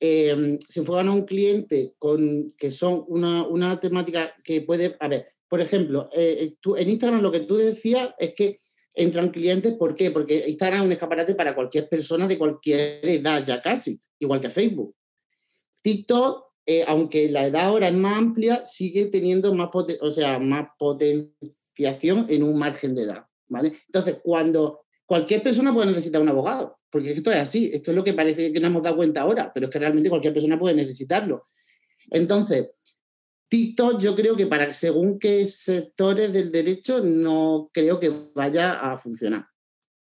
[0.00, 5.08] em, se enfocan a un cliente con que son una, una temática que puede, a
[5.08, 8.56] ver, por ejemplo, eh, eh, tú, en Instagram lo que tú decías es que
[8.96, 10.10] entran clientes, ¿por qué?
[10.10, 14.50] Porque Instagram es un escaparate para cualquier persona de cualquier edad ya casi igual que
[14.50, 14.96] Facebook.
[15.82, 19.68] TikTok, eh, aunque la edad ahora es más amplia, sigue teniendo más,
[20.00, 23.26] o sea, más potenciación en un margen de edad.
[23.48, 23.72] ¿vale?
[23.86, 28.02] Entonces, cuando cualquier persona puede necesitar un abogado, porque esto es así, esto es lo
[28.02, 30.74] que parece que no hemos dado cuenta ahora, pero es que realmente cualquier persona puede
[30.74, 31.44] necesitarlo.
[32.10, 32.70] Entonces,
[33.48, 38.98] TikTok yo creo que para según qué sectores del derecho no creo que vaya a
[38.98, 39.46] funcionar,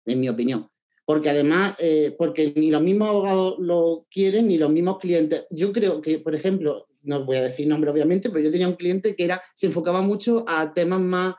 [0.06, 0.70] en mi opinión
[1.10, 5.44] porque además, eh, porque ni los mismos abogados lo quieren, ni los mismos clientes.
[5.50, 8.76] Yo creo que, por ejemplo, no voy a decir nombre obviamente, pero yo tenía un
[8.76, 11.34] cliente que era, se enfocaba mucho a temas más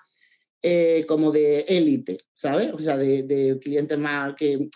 [0.62, 2.74] eh, como de élite, ¿sabes?
[2.74, 4.68] O sea, de, clientes más que,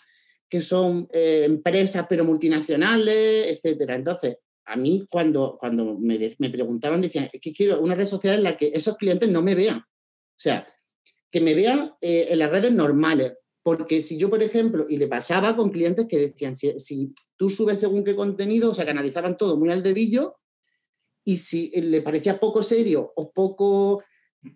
[0.48, 3.98] que son eh, empresas pero multinacionales, etcétera.
[3.98, 8.36] Entonces, a mí cuando, cuando me, me preguntaban, decían, es que quiero una red social
[8.36, 9.78] en la que esos clientes no me vean.
[9.78, 10.68] O sea,
[11.36, 15.54] que me vean en las redes normales, porque si yo, por ejemplo, y le pasaba
[15.58, 19.58] con clientes que decían, si, tú subes según qué contenido, o sea, que analizaban todo
[19.58, 20.38] muy al dedillo,
[21.26, 24.02] y si le parecía poco serio o poco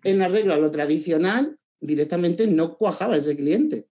[0.04, 3.89] en arreglo a lo tradicional, directamente no cuajaba ese cliente.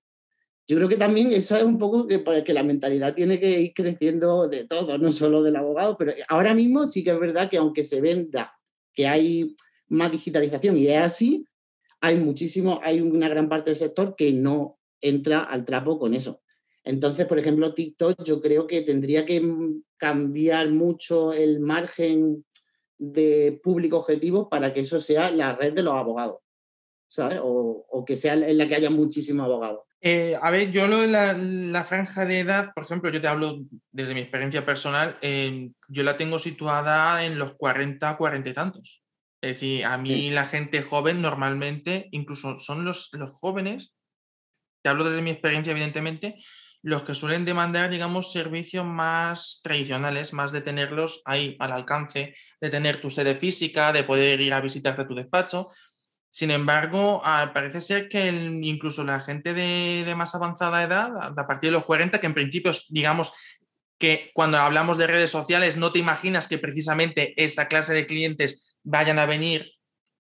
[0.70, 3.60] Yo creo que también eso es un poco que, pues, que la mentalidad tiene que
[3.60, 7.50] ir creciendo de todo, no solo del abogado, pero ahora mismo sí que es verdad
[7.50, 8.54] que aunque se venda
[8.94, 9.56] que hay
[9.88, 11.44] más digitalización y es así,
[12.02, 16.44] hay muchísimo, hay una gran parte del sector que no entra al trapo con eso.
[16.84, 19.42] Entonces, por ejemplo, TikTok yo creo que tendría que
[19.98, 22.46] cambiar mucho el margen
[23.00, 26.42] de público objetivo para que eso sea la red de los abogados,
[27.08, 27.40] ¿sabes?
[27.42, 29.89] O, que sea en la que haya muchísimos abogados.
[30.02, 33.60] Eh, a ver, yo lo de la, franja de edad, por ejemplo, yo te hablo
[33.92, 39.04] desde mi experiencia personal, yo la tengo situada en los 40, 40 y tantos.
[39.42, 43.94] Es decir, a mí la gente joven normalmente, incluso son los, los jóvenes
[44.82, 46.36] te hablo desde mi experiencia, evidentemente,
[46.82, 52.70] los que suelen demandar, digamos, servicios más tradicionales, más de tenerlos ahí al alcance, de
[52.70, 55.70] tener tu sede física, de poder ir a visitarte a tu despacho.
[56.30, 61.70] Sin embargo, ah, parece ser que incluso la gente de, más avanzada edad, a partir
[61.70, 63.34] de los 40, que en principio, digamos,
[63.98, 68.76] que cuando hablamos de redes sociales no te imaginas que precisamente esa clase de clientes
[68.84, 69.74] vayan a venir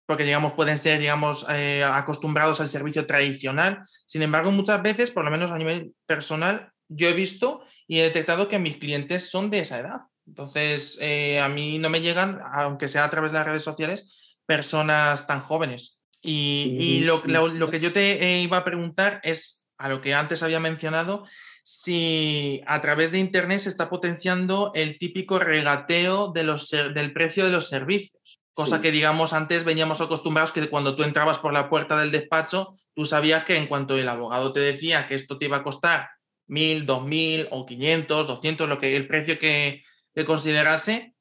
[0.09, 3.85] porque digamos pueden ser digamos eh, acostumbrados al servicio tradicional.
[4.07, 8.03] Sin embargo, muchas veces, por lo menos a nivel personal, yo he visto y he
[8.03, 9.99] detectado que mis clientes son de esa edad.
[10.25, 14.35] Entonces, eh, a mí no me llegan, aunque sea a través de las redes sociales,
[14.47, 15.98] personas tan jóvenes.
[16.21, 21.25] Y, lo, que yo te iba a preguntar es, a lo que antes había mencionado,
[21.63, 27.45] si a través de Internet se está potenciando el típico regateo de los, del precio
[27.45, 28.39] de los servicios.
[28.53, 32.75] Cosa que, digamos, antes veníamos acostumbrados que cuando tú entrabas por la puerta del despacho,
[32.93, 36.10] tú sabías que en cuanto el abogado te decía que esto te iba a costar
[36.47, 41.13] mil, dos mil o quinientos, doscientos, lo que el precio que, que considerase,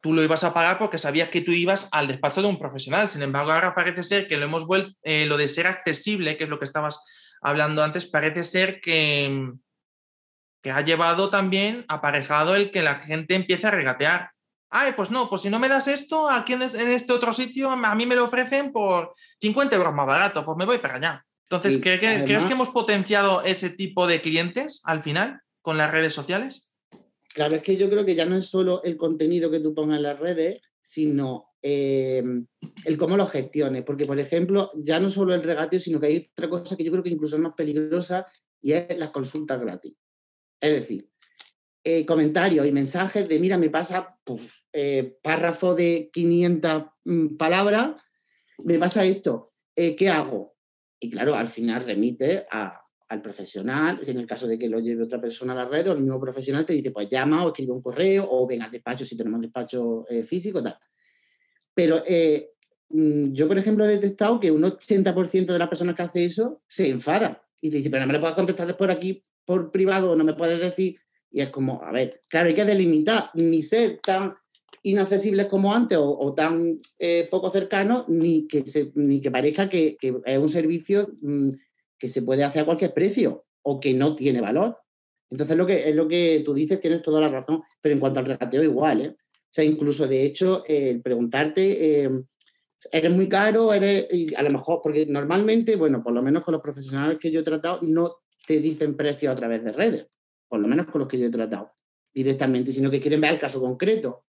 [0.00, 3.08] tú lo ibas a pagar porque sabías que tú ibas al despacho de un profesional.
[3.08, 6.44] Sin embargo, ahora parece ser que lo hemos vuelto, eh, lo de ser accesible, que
[6.44, 7.00] es lo que estabas
[7.40, 9.52] hablando antes, parece ser que,
[10.62, 14.30] que ha llevado también aparejado el que la gente empiece a regatear.
[14.68, 17.94] Ay, pues no, pues si no me das esto, aquí en este otro sitio, a
[17.94, 21.24] mí me lo ofrecen por 50 euros más barato, pues me voy para allá.
[21.48, 26.72] Entonces, ¿crees que hemos potenciado ese tipo de clientes al final con las redes sociales?
[27.36, 29.98] Claro, es que yo creo que ya no es solo el contenido que tú pongas
[29.98, 32.46] en las redes, sino em,
[32.86, 33.82] el cómo lo gestiones.
[33.82, 36.90] Porque, por ejemplo, ya no solo el regateo, sino que hay otra cosa que yo
[36.90, 38.24] creo que incluso es más peligrosa
[38.62, 39.92] y es las consultas gratis.
[40.58, 41.10] Es decir,
[41.84, 44.18] eh, comentarios y mensajes de, mira, me pasa
[44.72, 48.00] eh, párrafo de 500 mm, palabras,
[48.64, 50.56] me pasa esto, eh, ¿qué hago?
[50.98, 55.04] Y claro, al final remite a, al profesional, en el caso de que lo lleve
[55.04, 57.72] otra persona a la red, o el mismo profesional te dice, pues llama o escribe
[57.72, 60.76] un correo, o ven al despacho si tenemos despacho eh, físico, tal.
[61.72, 62.50] Pero eh,
[62.88, 66.62] mm, yo, por ejemplo, he detectado que un 80% de las personas que hace eso
[66.66, 70.16] se enfada y te dice, pero no me lo puedes contestar después aquí por privado,
[70.16, 70.96] no me puedes decir.
[71.30, 74.34] Y es como, a ver, claro, hay que delimitar, ni ser tan
[74.82, 78.64] inaccesibles como antes o, tan eh, poco cercanos, ni que,
[78.94, 81.50] ni que parezca que, que es un servicio mm,
[81.98, 84.78] que se puede hacer a cualquier precio o que no tiene valor.
[85.30, 88.20] Entonces, lo que, es lo que tú dices, tienes toda la razón, pero en cuanto
[88.20, 89.00] al regateo, igual.
[89.00, 89.16] ¿eh?
[89.18, 92.10] O sea, incluso de hecho, el preguntarte, eh,
[92.92, 93.72] ¿eres muy caro?
[93.72, 94.06] Eres,
[94.36, 97.44] a lo mejor, porque normalmente, bueno, por lo menos con los profesionales que yo he
[97.44, 100.06] tratado, no te dicen precios a través de redes,
[100.48, 101.72] por lo menos con los que yo he tratado
[102.14, 104.24] directamente, sino que quieren ver el caso concreto,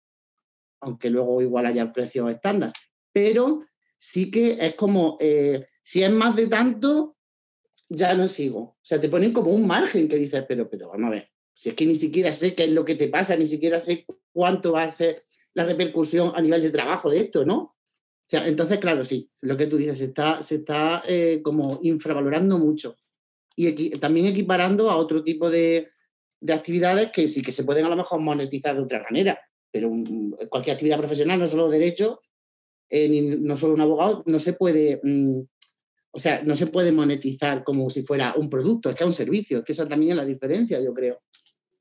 [0.80, 2.72] aunque luego igual haya precios estándar.
[3.12, 3.64] Pero
[3.98, 7.15] sí que es como, eh, si es más de tanto,
[7.88, 8.58] ya no sigo.
[8.60, 11.70] O sea, te ponen como un margen que dices, pero, pero vamos a ver, si
[11.70, 14.72] es que ni siquiera sé qué es lo que te pasa, ni siquiera sé cuánto
[14.72, 17.56] va a ser la repercusión a nivel de trabajo de esto, ¿no?
[17.58, 21.78] O sea, entonces, claro, sí, lo que tú dices, se está, se está eh, como
[21.82, 22.96] infravalorando mucho
[23.54, 25.88] y también equiparando a otro tipo de,
[26.40, 29.90] de, actividades que sí que se pueden a lo mejor monetizar de otra manera, pero
[30.50, 32.20] cualquier actividad profesional, no solo derecho,
[32.90, 35.40] eh, ni, no solo un abogado, no se puede mm,
[36.16, 39.12] o sea, no se puede monetizar como si fuera un producto, es que es un
[39.12, 41.20] servicio, es que esa también es la diferencia, yo creo.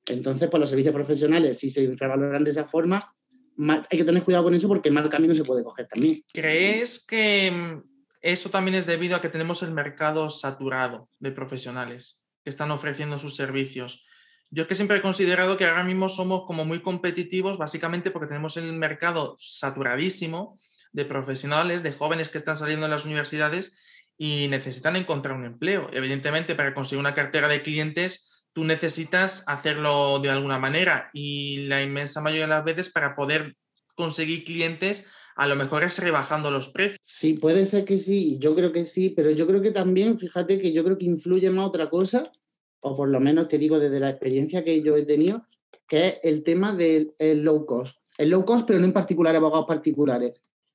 [0.08, 3.15] Entonces, pues los servicios profesionales, si se infravaloran de esa forma,
[3.58, 6.21] hay que tener cuidado con eso porque el mal camino se puede coger también.
[6.34, 7.84] ¿Crees que mm,
[8.21, 13.17] eso también es debido a que tenemos el mercado saturado de profesionales que están ofreciendo
[13.19, 14.06] sus servicios?
[14.52, 18.28] Yo es que siempre he considerado que ahora mismo somos como muy competitivos, básicamente porque
[18.28, 20.60] tenemos el mercado saturadísimo
[20.91, 23.78] de profesionales, de jóvenes que están saliendo de las universidades
[24.17, 25.89] y necesitan encontrar un empleo.
[25.91, 31.84] Evidentemente, para conseguir una cartera de clientes, tú necesitas hacerlo de alguna manera y la
[31.84, 33.56] inmensa mayoría de las veces para poder
[33.95, 36.99] conseguir clientes, a lo mejor es rebajando los precios.
[37.04, 40.60] Sí, puede ser que sí, yo creo que sí, pero yo creo que también, fíjate
[40.62, 42.32] que yo creo que influye más otra cosa,
[42.80, 45.45] o por lo menos te digo desde la experiencia que yo he tenido,
[45.88, 47.97] que es el tema del low cost.
[48.17, 50.32] El low cost, pero no en particular abogados particulares,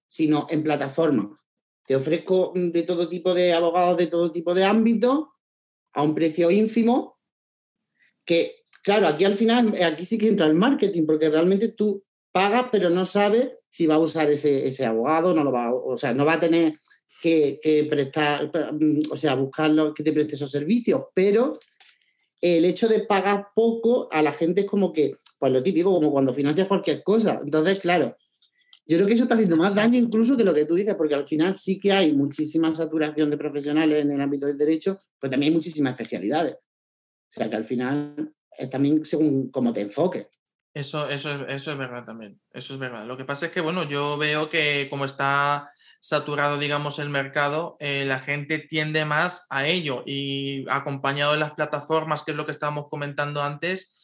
[0.07, 1.40] sino en plataformas.
[1.91, 5.27] Te ofrezco de todo tipo de abogados, de todo tipo de ámbitos,
[5.93, 7.19] a un precio ínfimo,
[8.25, 12.67] que, claro, aquí al final, aquí sí que entra el marketing, porque realmente tú pagas,
[12.71, 16.25] pero no sabes si va a usar ese, abogado, no lo va, o sea, no
[16.25, 16.75] va a tener
[17.21, 17.59] que,
[17.91, 18.53] prestar,
[19.11, 21.59] o sea, buscarlo, que te preste esos servicios, pero
[22.41, 26.13] el hecho de pagar poco a la gente es como que, pues lo típico, como
[26.13, 27.41] cuando financias cualquier cosa.
[27.43, 28.17] Entonces, claro,
[28.91, 31.15] yo creo que eso está haciendo más daño incluso que lo que tú dices, porque
[31.15, 35.31] al final sí que hay muchísima saturación de profesionales en el ámbito del derecho, pero
[35.31, 36.55] también hay muchísimas especialidades.
[36.55, 40.27] O sea que al final es también según cómo te enfoques.
[40.75, 43.07] Eso, eso, eso es verdad también, eso es verdad.
[43.07, 45.71] Lo que pasa es que, bueno, yo veo que como está
[46.01, 51.53] saturado, digamos, el mercado, eh, la gente tiende más a ello y acompañado de las
[51.53, 54.00] plataformas, que es lo que estábamos comentando antes,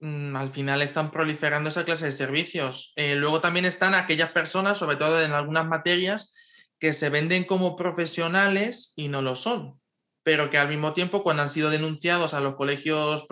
[0.00, 2.92] al final están proliferando esa clase de servicios.
[2.96, 6.32] Eh, luego también están aquellas personas, sobre todo en algunas materias,
[6.78, 9.78] que se venden como profesionales y no lo son,
[10.22, 13.26] pero que al mismo tiempo cuando han sido denunciados a los colegios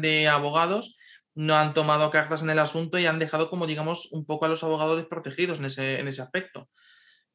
[0.00, 0.96] de abogados,
[1.34, 4.48] no han tomado cartas en el asunto y han dejado como digamos un poco a
[4.48, 6.70] los abogados desprotegidos en ese, en ese aspecto,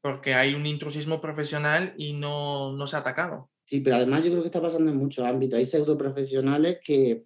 [0.01, 3.51] porque hay un intrusismo profesional y no, no se ha atacado.
[3.65, 5.57] Sí, pero además yo creo que está pasando en muchos ámbitos.
[5.57, 7.23] Hay pseudo profesionales que,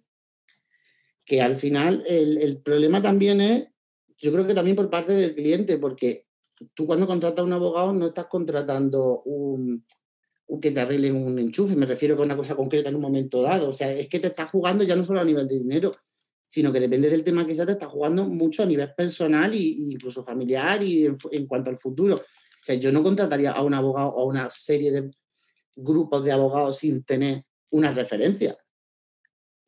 [1.28, 3.68] que al final el, el, problema también es,
[4.16, 6.24] yo creo que también por parte del cliente, porque
[6.72, 9.84] tú cuando contratas a un abogado no estás contratando un,
[10.58, 13.68] que te arreglen un enchufe, me refiero a una cosa concreta en un momento dado.
[13.68, 15.92] O sea, es que te estás jugando ya no solo a nivel de dinero,
[16.48, 19.58] sino que depende del tema que sea, te estás jugando mucho a nivel personal e
[19.58, 22.14] incluso familiar y en, en cuanto al futuro.
[22.14, 25.10] O sea, yo no contrataría a un abogado o a una serie de
[25.76, 28.56] grupos de abogados sin tener una referencia.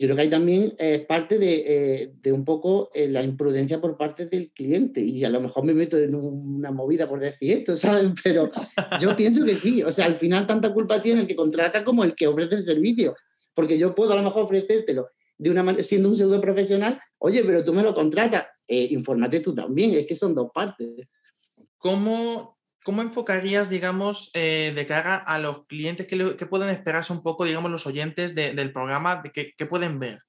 [0.00, 3.82] Yo creo que hay también eh, parte de, eh, de, un poco eh, la imprudencia
[3.82, 7.58] por parte del cliente y a lo mejor me meto en una movida por decir
[7.58, 8.10] esto, ¿sabes?
[8.24, 8.50] Pero
[8.98, 12.02] yo pienso que sí, o sea, al final tanta culpa tiene el que contrata como
[12.02, 13.14] el que ofrece el servicio,
[13.52, 17.44] porque yo puedo a lo mejor ofrecértelo de una manera, siendo un pseudo profesional, oye,
[17.44, 20.88] pero tú me lo contratas, infórmate tú también, es que son dos partes.
[21.76, 27.44] ¿Cómo ¿Cómo enfocarías, digamos, eh, de cara a los clientes que, pueden esperarse un poco,
[27.44, 30.20] digamos, los oyentes de, del programa, de que, pueden ver?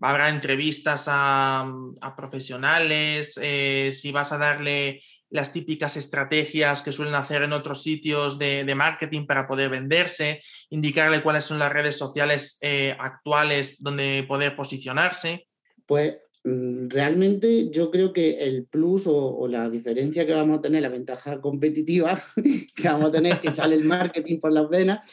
[0.00, 1.70] ¿Habrá entrevistas a,
[2.00, 3.38] a profesionales?
[3.40, 8.72] Eh, si vas a darle las típicas estrategias que suelen hacer en otros sitios de,
[8.74, 15.48] marketing para poder venderse, indicarle cuáles son las redes sociales eh, actuales donde poder posicionarse.
[15.86, 20.62] Pues Mm, realmente yo creo que el plus o, o, la diferencia que vamos a
[20.62, 22.20] tener, la ventaja competitiva
[22.76, 25.08] que vamos a tener, que sale el marketing por las venas,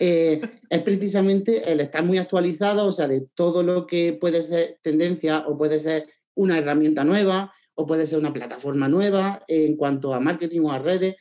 [0.00, 4.78] eh, es precisamente el estar muy actualizado, o sea, de todo lo que puede ser
[4.80, 10.14] tendencia o puede ser una herramienta nueva o puede ser una plataforma nueva en cuanto
[10.14, 11.16] a marketing o a redes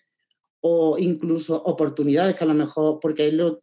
[0.61, 3.59] o incluso oportunidades que a lo mejor, porque es lo,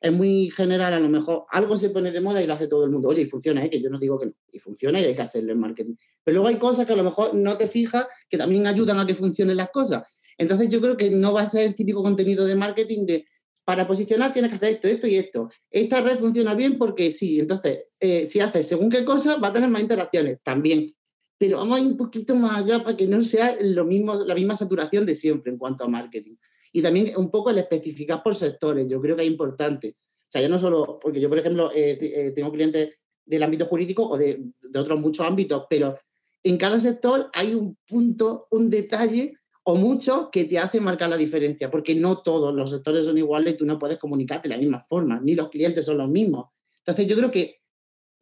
[0.00, 2.84] es muy general, a lo mejor algo se pone de moda y lo hace todo
[2.84, 3.08] el mundo.
[3.08, 3.70] Oye, y funciona, ¿eh?
[3.70, 5.94] que yo no digo que no, y funciona y hay que hacerlo en marketing.
[6.22, 9.06] Pero luego hay cosas que a lo mejor no te fijas que también ayudan a
[9.06, 10.18] que funcionen las cosas.
[10.36, 13.24] Entonces yo creo que no va a ser el típico contenido de marketing de
[13.64, 15.50] para posicionar tienes que hacer esto, esto y esto.
[15.70, 19.52] Esta red funciona bien porque sí, entonces eh, si haces según qué cosa va a
[19.52, 20.94] tener más interacciones también.
[21.36, 24.34] Pero vamos a ir un poquito más allá para que no sea lo mismo, la
[24.34, 26.36] misma saturación de siempre en cuanto a marketing.
[26.72, 29.96] Y también un poco el especificar por sectores, yo creo que es importante.
[30.00, 33.66] O sea, ya no solo, porque yo, por ejemplo, eh, eh, tengo clientes del ámbito
[33.66, 35.98] jurídico o de, de, otros muchos ámbitos, pero
[36.42, 41.16] en cada sector hay un punto, un detalle o mucho que te hace marcar la
[41.16, 44.84] diferencia, porque no todos los sectores son iguales tú no puedes comunicarte de la misma
[44.88, 46.46] forma, ni los clientes son los mismos.
[46.78, 47.58] Entonces, yo creo que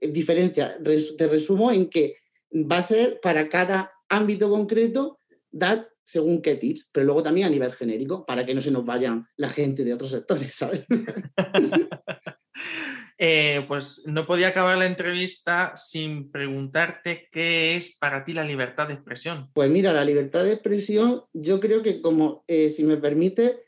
[0.00, 0.76] eh, diferencia,
[1.16, 2.16] te resumo en que
[2.52, 5.18] va a ser para cada ámbito concreto
[5.50, 8.84] dar según qué tips, pero luego también a nivel genérico, para que no se nos
[8.84, 10.86] vayan la gente de otros sectores, ¿sabes?
[13.18, 18.86] eh, pues no podía acabar la entrevista sin preguntarte qué es para ti la libertad
[18.86, 19.50] de expresión.
[19.52, 23.64] Pues mira, la libertad de expresión, yo creo que como, eh, si me permite,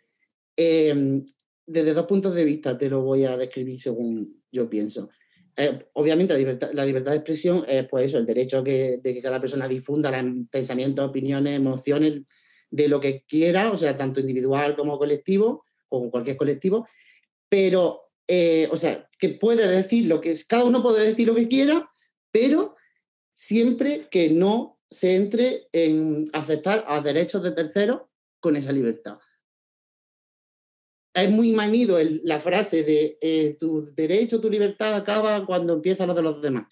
[0.57, 1.25] eh,
[1.67, 5.11] desde dos puntos de vista te lo voy a describir según yo pienso.
[5.61, 6.35] Eh, obviamente
[6.73, 10.13] la libertad, de expresión es pues eso, el derecho que, de que cada persona difunda
[10.53, 12.23] pensamientos, opiniones, emociones
[12.71, 16.87] de lo que quiera, o sea, tanto individual como colectivo, o cualquier colectivo,
[17.49, 21.35] pero, eh, o sea, que puede decir lo que es, cada uno puede decir lo
[21.35, 21.91] que quiera,
[22.31, 22.77] pero
[23.33, 28.03] siempre que no se entre en afectar a derechos de terceros
[28.39, 29.19] con esa libertad
[31.23, 36.15] es muy manido la frase de eh, tu derecho, tu libertad acaba cuando empieza lo
[36.15, 36.67] de los demás.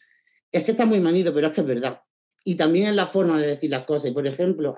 [0.51, 2.01] Es que está muy manido, pero es que es verdad.
[2.45, 4.13] Y también es la forma de decir las cosas.
[4.13, 4.75] Por ejemplo,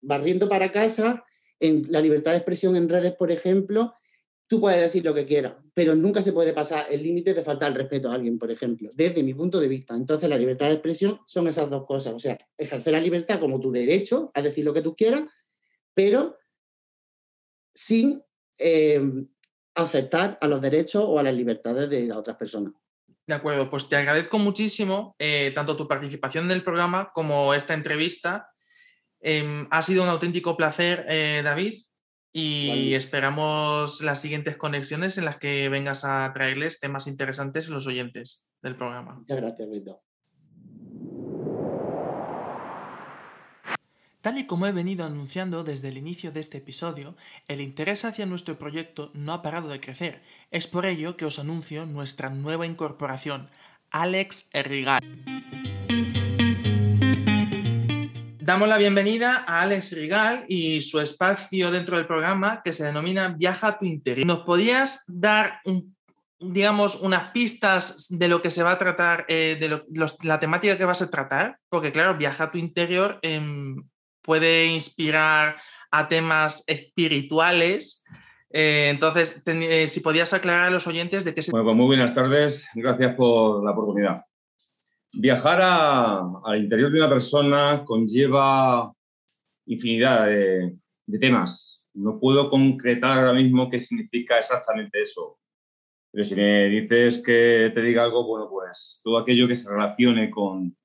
[0.00, 1.24] barriendo para casa,
[1.60, 3.92] en la libertad de expresión en redes, por ejemplo,
[4.46, 7.70] tú puedes decir lo que quieras, pero nunca se puede pasar el límite de faltar
[7.70, 9.94] el respeto a alguien, por ejemplo, desde mi punto de vista.
[9.94, 12.14] Entonces, la libertad de expresión son esas dos cosas.
[12.14, 15.22] O sea, ejercer la libertad como tu derecho a decir lo que tú quieras,
[15.94, 16.36] pero
[17.72, 18.22] sin
[18.58, 19.00] eh,
[19.74, 22.72] afectar a los derechos o a las libertades de las otras personas.
[23.26, 27.72] De acuerdo, pues te agradezco muchísimo eh, tanto tu participación en el programa como esta
[27.72, 28.50] entrevista.
[29.20, 31.74] Eh, ha sido un auténtico placer, eh, David,
[32.32, 32.96] y vale.
[32.96, 38.50] esperamos las siguientes conexiones en las que vengas a traerles temas interesantes a los oyentes
[38.60, 39.14] del programa.
[39.14, 40.02] Muchas gracias, Vito.
[44.24, 47.14] Tal y como he venido anunciando desde el inicio de este episodio,
[47.46, 50.22] el interés hacia nuestro proyecto no ha parado de crecer.
[50.50, 53.50] Es por ello que os anuncio nuestra nueva incorporación,
[53.90, 55.02] Alex Errigal.
[58.38, 63.28] Damos la bienvenida a Alex Rigal y su espacio dentro del programa que se denomina
[63.28, 64.26] Viaja a tu interior.
[64.26, 65.60] ¿Nos podías dar,
[66.40, 69.82] digamos, unas pistas de lo que se va a tratar, eh, de
[70.22, 71.58] la temática que vas a tratar?
[71.68, 73.76] Porque claro, Viaja a tu interior em,
[74.24, 75.56] puede inspirar
[75.90, 78.04] a temas espirituales.
[78.50, 81.50] Eh, entonces, eh, si podías aclarar a los oyentes de qué se...
[81.50, 82.68] Bueno, pues muy buenas tardes.
[82.74, 84.24] Gracias por la oportunidad.
[85.12, 88.92] Viajar al interior de una persona conlleva
[89.66, 90.76] infinidad de,
[91.20, 91.86] temas.
[91.94, 95.38] No puedo concretar ahora mismo qué significa exactamente eso.
[96.10, 100.30] Pero si me dices que te diga algo, bueno, pues todo aquello que se relacione
[100.30, 100.76] con,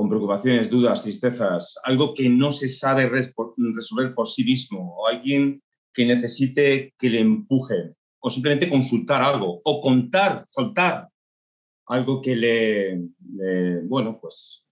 [0.00, 5.62] con preocupaciones, dudas, tristezas, algo que no se sabe resolver por sí mismo, o alguien
[5.92, 11.06] que necesite que le empuje, o simplemente consultar algo, o contar, soltar
[11.84, 13.02] algo que le,
[13.82, 14.66] bueno, pues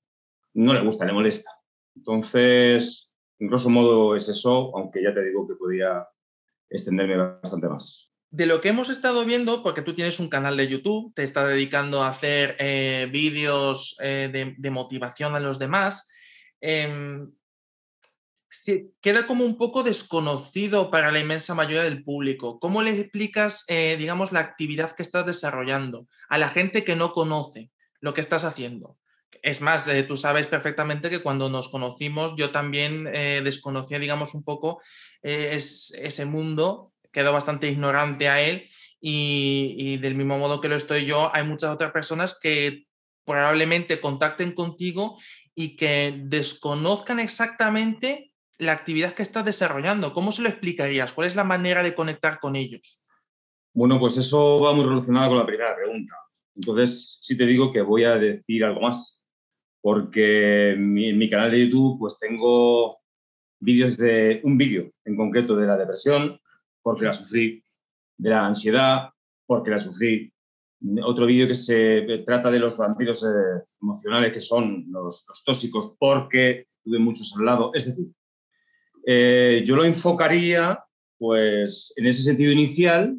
[0.55, 1.51] no le gusta, le molesta.
[1.95, 6.09] Entonces, en grosso modo es eso, aunque ya te digo que podría
[6.71, 8.11] extenderme bastante más.
[8.31, 11.49] De lo que hemos estado viendo, porque tú tienes un canal de YouTube, te estás
[11.49, 16.11] dedicando a hacer eh, vídeos eh, de, motivación a los demás,
[16.61, 17.33] em,
[19.01, 22.61] queda como un poco desconocido para la inmensa mayoría del público.
[22.61, 27.13] ¿Cómo le explicas, eh, digamos, la actividad que estás desarrollando a la gente que no
[27.13, 27.71] conoce
[28.01, 28.99] lo que estás haciendo?
[29.41, 34.83] Es más, tú sabes perfectamente que cuando nos conocimos yo también desconocía, digamos, un poco
[35.23, 38.69] ese mundo, quedó bastante ignorante a él
[39.01, 42.87] y, del mismo modo que lo estoy yo, hay muchas otras personas que
[43.25, 45.19] probablemente contacten contigo
[45.57, 50.13] y que desconozcan exactamente la actividad que estás desarrollando.
[50.13, 51.13] ¿Cómo se lo explicarías?
[51.13, 53.03] ¿Cuál es la manera de conectar con ellos?
[53.75, 56.15] Bueno, pues eso va muy relacionado con la primera pregunta.
[56.55, 59.21] Entonces, sí te digo que voy a decir algo más,
[59.81, 62.99] porque en mi, canal de YouTube pues tengo
[63.59, 66.41] vídeos de un vídeo en concreto de la depresión,
[66.83, 67.63] porque la sufrí,
[68.17, 69.11] de la ansiedad,
[69.47, 70.33] porque la sufrí,
[71.03, 76.69] otro vídeo que se trata de los vampiros eh, emocionales, que son los, tóxicos, porque
[76.85, 77.71] tuve muchos al lado.
[77.75, 78.07] Es decir,
[79.07, 80.85] eh, yo lo enfocaría
[81.19, 83.19] pues en ese sentido inicial,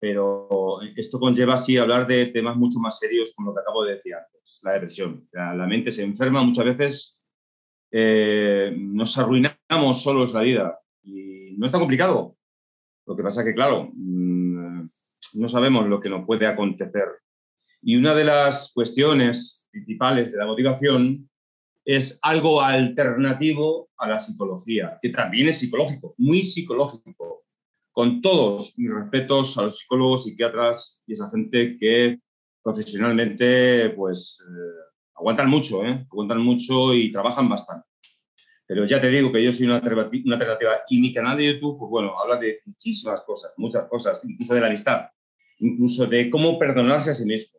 [0.00, 3.94] pero esto conlleva así hablar de temas mucho más serios como lo que acabo de
[3.94, 5.28] decir antes, la depresión.
[5.32, 7.22] La, mente se enferma muchas veces,
[7.92, 12.36] eh, nos arruinamos solos la vida y no está complicado.
[13.06, 14.86] Lo que pasa es que, claro, mm,
[15.34, 17.04] no sabemos lo que nos puede acontecer.
[17.82, 21.28] Y una de las cuestiones principales de la motivación
[21.84, 27.44] es algo alternativo a la psicología, que también es psicológico, muy psicológico.
[27.92, 32.18] Con todos mis respetos a los psicólogos, psiquiatras y esa gente que
[32.62, 36.06] profesionalmente pues eh, aguantan mucho, ¿eh?
[36.10, 37.86] aguantan mucho y trabajan bastante.
[38.66, 41.90] Pero ya te digo que yo soy una alternativa, y mi canal de YouTube, pues
[41.90, 45.06] bueno, habla de muchísimas cosas, muchas cosas, incluso de la amistad,
[45.58, 47.58] incluso de cómo perdonarse a sí mismo,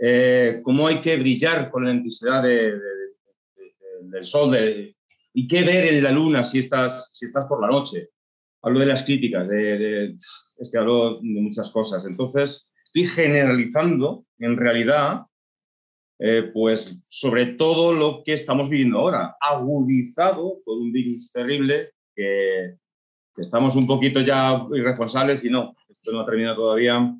[0.00, 2.74] eh, cómo hay que brillar con la intensidad de
[4.14, 4.96] del sol de,
[5.32, 8.10] y qué ver en la luna si estás, si estás por la noche.
[8.62, 12.06] Hablo de las críticas, de, es que hablo de muchas cosas.
[12.06, 15.22] Entonces, estoy generalizando, en realidad,
[16.18, 22.76] eh, pues sobre todo lo que estamos viviendo ahora, agudizado por un virus terrible que,
[23.36, 27.12] estamos un poquito ya irresponsables y no, esto no ha terminado todavía.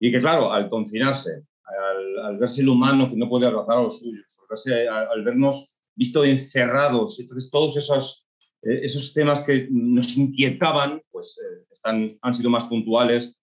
[0.00, 1.44] Y que claro, al confinarse,
[2.24, 4.40] al, verse el humano que no puede abrazar a los suyos,
[4.90, 7.20] al vernos visto encerrados.
[7.20, 8.26] Entonces, todos esos,
[8.62, 13.36] eh, esos temas que nos inquietaban, pues eh, están, han sido más puntuales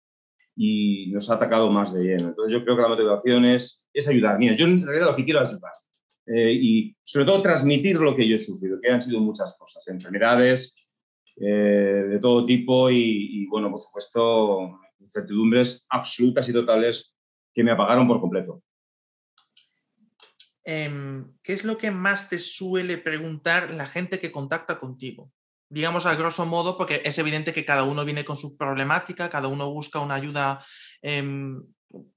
[0.61, 2.29] y nos ha atacado más de lleno.
[2.29, 4.37] Entonces, yo creo que la motivación es, es ayudar.
[4.37, 5.71] Mira, yo en realidad lo que quiero es ayudar.
[6.25, 9.87] Eh, y sobre todo transmitir lo que yo he sufrido, que han sido muchas cosas,
[9.87, 10.75] enfermedades
[11.37, 17.15] de todo tipo y, y, bueno, por supuesto, incertidumbres absolutas y totales
[17.53, 18.61] que me apagaron por completo.
[20.71, 25.31] Em, ¿qué es lo que más te suele preguntar la gente que contacta contigo?
[25.69, 29.47] Digamos a grosso modo, porque es evidente que cada uno viene con su problemática, cada
[29.47, 30.65] uno busca una ayuda,
[31.01, 31.61] em,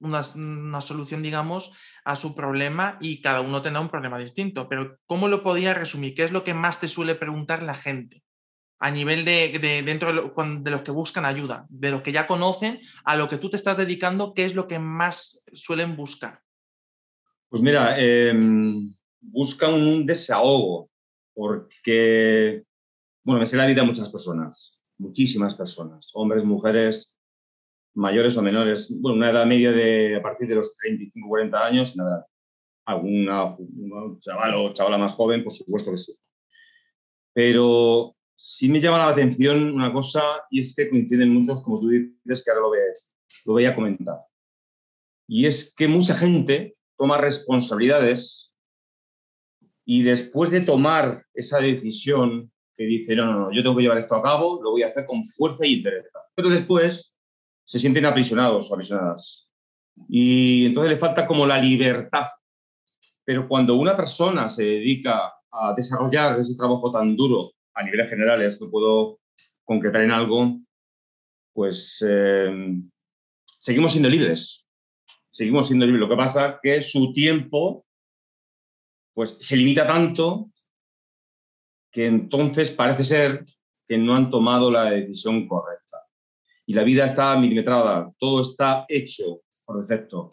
[0.00, 1.72] una, solución, digamos,
[2.04, 4.68] a su problema y cada uno tendrá un problema distinto.
[4.68, 6.14] Pero ¿cómo lo podía resumir?
[6.14, 8.22] ¿Qué es lo que más te suele preguntar la gente?
[8.78, 13.16] A nivel de, dentro de los que buscan ayuda, de los que ya conocen, a
[13.16, 16.40] lo que tú te estás dedicando, ¿qué es lo que más suelen buscar?
[17.48, 20.90] Pues mira, em, busca un desahogo,
[21.34, 22.64] porque,
[23.24, 27.14] bueno, me sé la vida de muchas personas, muchísimas personas, hombres, mujeres,
[27.94, 31.96] mayores o menores, bueno, una edad media de a partir de los 35, 40 años,
[31.96, 32.26] nada,
[32.84, 33.56] alguna
[34.18, 36.14] chaval o chavala más joven, por supuesto que sí.
[37.32, 41.88] Pero sí me llama la atención una cosa y es que coinciden muchos, como tú
[41.88, 42.62] dices, que ahora
[43.44, 44.18] lo voy a comentar.
[45.28, 48.52] Y es que mucha gente toma responsabilidades
[49.84, 53.98] y después de tomar esa decisión que dice, no, no, no, yo tengo que llevar
[53.98, 56.06] esto a cabo, lo voy a hacer con fuerza y interés.
[56.34, 57.12] Pero después
[57.64, 59.48] se sienten aprisionados o aprisionadas.
[60.08, 62.26] Y entonces le falta como la libertad.
[63.24, 68.58] Pero cuando una persona se dedica a desarrollar ese trabajo tan duro a niveles generales,
[68.58, 69.20] que puedo
[69.64, 70.58] concretar en algo,
[71.52, 72.78] pues eh,
[73.58, 74.66] seguimos siendo libres.
[75.30, 76.00] Seguimos siendo libres.
[76.00, 77.86] Lo que pasa es que su tiempo
[79.14, 80.50] pues, se limita tanto
[81.92, 83.44] que entonces parece ser
[83.86, 85.98] que no han tomado la decisión correcta.
[86.66, 90.30] Y la vida está milimetrada, todo está hecho por defecto.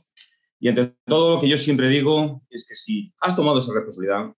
[0.60, 4.34] Y entre todo lo que yo siempre digo es que si has tomado esa responsabilidad,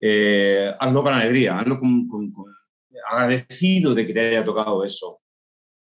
[0.00, 2.08] eh, hazlo con alegría, hazlo con,
[3.08, 5.20] agradecido de que te haya tocado eso.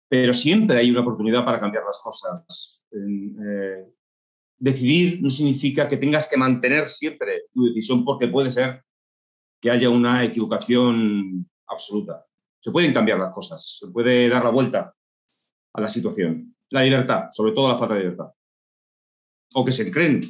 [0.09, 2.83] Pero siempre hay una oportunidad para cambiar las cosas.
[2.91, 3.87] Eh,
[4.59, 8.83] decidir no significa que tengas que mantener siempre tu decisión porque puede ser
[9.63, 12.27] que haya una equivocación absoluta.
[12.61, 14.93] Se pueden cambiar las cosas, se puede dar la vuelta
[15.73, 16.57] a la situación.
[16.71, 18.33] La libertad, sobre todo la falta de libertad.
[19.55, 20.21] O que se creen,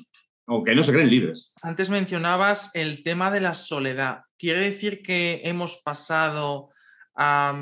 [0.46, 1.54] o que no se creen libres.
[1.62, 4.24] Antes mencionabas el tema de la soledad.
[4.38, 6.68] ¿Quiere decir que hemos pasado
[7.16, 7.58] a,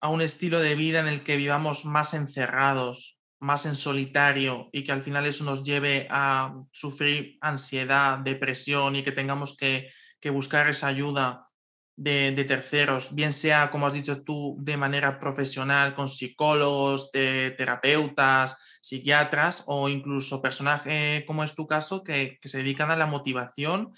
[0.00, 4.84] a un estilo de vida en el que vivamos más encerrados, más en solitario y
[4.84, 9.90] que al final eso nos lleve a sufrir ansiedad, depresión y que tengamos que
[10.20, 11.50] que buscar esa ayuda
[11.96, 18.56] de, terceros, bien sea, como has dicho tú, de manera profesional, con psicólogos, de terapeutas,
[18.80, 23.92] psiquiatras o incluso personajes, como es tu caso, que, se dedican a la motivación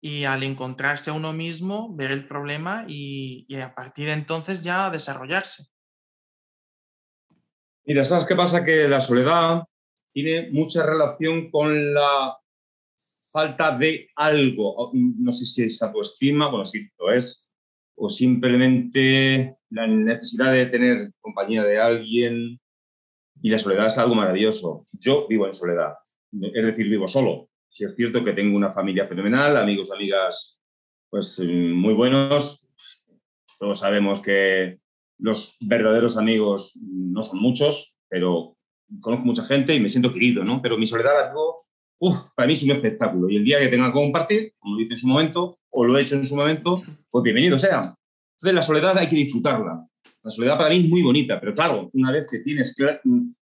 [0.00, 4.62] y al encontrarse a uno mismo, ver el problema y, y a partir de entonces
[4.62, 5.66] ya desarrollarse.
[7.84, 8.64] Mira, ¿sabes qué pasa?
[8.64, 9.62] Que la soledad
[10.12, 12.36] tiene mucha relación con la
[13.38, 17.48] falta de algo, no sé si es autoestima, bueno, sí, lo es,
[17.94, 22.58] o simplemente la necesidad de tener compañía de alguien
[23.40, 24.86] y la soledad es algo maravilloso.
[24.90, 25.94] Yo vivo en soledad,
[26.32, 27.48] es decir, vivo solo.
[27.68, 30.58] Si es cierto que tengo una familia fenomenal, amigos, amigas,
[31.08, 32.66] pues muy buenos.
[33.60, 34.80] Todos sabemos que
[35.18, 38.56] los verdaderos amigos no son muchos, pero
[39.00, 40.60] conozco mucha gente y me siento querido, ¿no?
[40.60, 41.32] Pero mi soledad
[42.00, 43.28] algo para mí es un espectáculo.
[43.28, 45.98] Y el día que tenga que compartir, como lo hice en su momento, o lo
[45.98, 47.94] he hecho en su momento, pues bienvenido sea.
[48.36, 49.86] Entonces, la soledad hay que disfrutarla.
[50.22, 52.74] La soledad para mí es muy bonita, pero claro, una vez que tienes,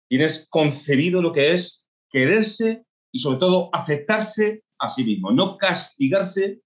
[0.08, 6.60] tienes concebido lo que es quererse y sobre todo aceptarse a sí mismo, no castigarse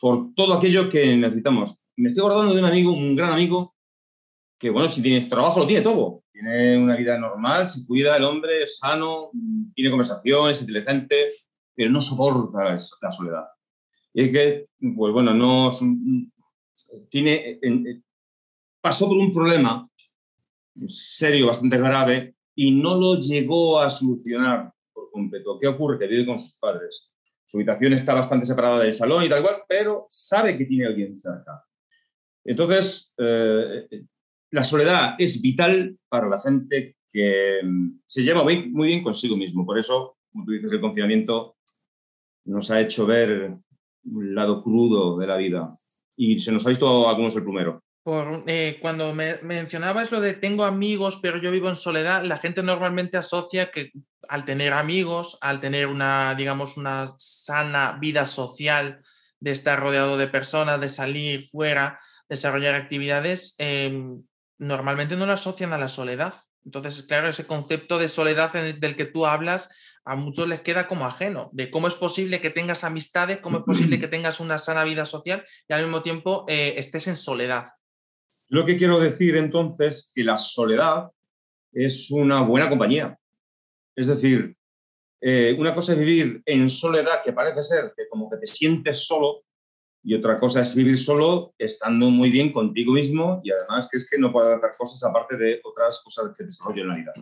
[0.00, 1.82] por todo aquello que necesitamos.
[1.96, 3.74] Me estoy acordando de un amigo, un gran amigo,
[4.58, 8.24] que bueno, si tienes trabajo lo tiene todo, tiene una vida normal, se cuida el
[8.24, 9.30] hombre, es sano,
[9.74, 11.34] tiene conversación, es inteligente,
[11.74, 13.46] pero no soporta la soledad.
[14.12, 14.66] Y es que,
[14.96, 15.70] pues bueno, no
[17.08, 17.60] tiene,
[18.80, 19.88] pasó por un problema
[20.88, 25.58] serio, bastante grave, y no lo llegó a solucionar por completo.
[25.60, 25.98] ¿Qué ocurre?
[25.98, 27.10] Que vive con sus padres.
[27.44, 31.16] Su habitación está bastante separada del salón y tal cual, pero sabe que tiene alguien
[31.16, 31.64] cerca.
[32.44, 33.86] Entonces, eh,
[34.52, 39.66] la soledad es vital para la gente que mm, se lleva muy bien consigo mismo.
[39.66, 41.56] Por eso, como tú dices, el confinamiento
[42.44, 43.54] nos ha hecho ver
[44.04, 45.70] un lado crudo de la vida
[46.16, 47.82] y se nos ha visto algunos el primero.
[48.02, 52.38] Por, eh, cuando me, mencionabas lo de tengo amigos, pero yo vivo en soledad, la
[52.38, 53.92] gente normalmente asocia que
[54.28, 59.02] al tener amigos, al tener una, digamos, una sana vida social,
[59.40, 64.22] de estar rodeado de personas, de salir fuera, desarrollar actividades, em,
[64.62, 66.34] normalmente no lo asocian a la soledad.
[66.64, 69.70] Entonces, claro, ese concepto de soledad del que tú hablas,
[70.04, 73.64] a muchos les queda como ajeno, de cómo es posible que tengas amistades, cómo es
[73.64, 77.70] posible que tengas una sana vida social y al mismo tiempo eh, estés en soledad.
[78.48, 81.10] Lo que quiero decir entonces que la soledad
[81.72, 83.18] es una buena compañía.
[83.96, 84.56] Es decir,
[85.20, 89.06] eh, una cosa es vivir en soledad, que parece ser que como que te sientes
[89.06, 89.42] solo,
[90.04, 94.08] y otra cosa es vivir solo estando muy bien contigo mismo y además que es
[94.08, 97.12] que no puedes hacer cosas aparte de otras cosas que desarrollo en la vida.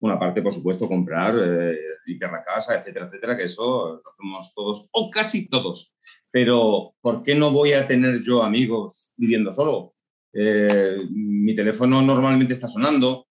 [0.00, 4.52] Una parte, por supuesto, comprar, eh, limpiar la casa, etcétera, etcétera, que eso lo hacemos
[4.54, 5.94] todos o casi todos.
[6.30, 9.94] Pero, ¿por qué no voy a tener yo amigos viviendo solo?
[10.32, 13.26] Eh, mi teléfono normalmente está sonando.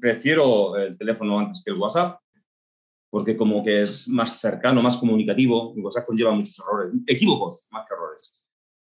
[0.00, 2.20] Prefiero el teléfono antes que el WhatsApp
[3.14, 5.72] porque como que es más cercano, más comunicativo.
[5.74, 8.42] WhatsApp conlleva muchos errores, equívocos más que errores.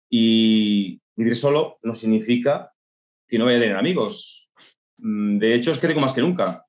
[0.09, 2.71] Y vivir solo no significa
[3.27, 4.49] que no vaya a tener amigos.
[4.97, 6.65] Mm, de hecho, es que tengo más que nunca,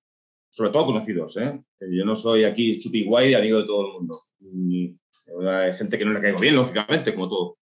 [0.51, 1.37] sobre todo conocidos.
[1.37, 1.63] ¿eh?
[1.79, 4.19] Yo no soy aquí chupi guay amigo de todo el mundo.
[5.49, 7.59] hay gente que no le caigo bien, lógicamente, como todo.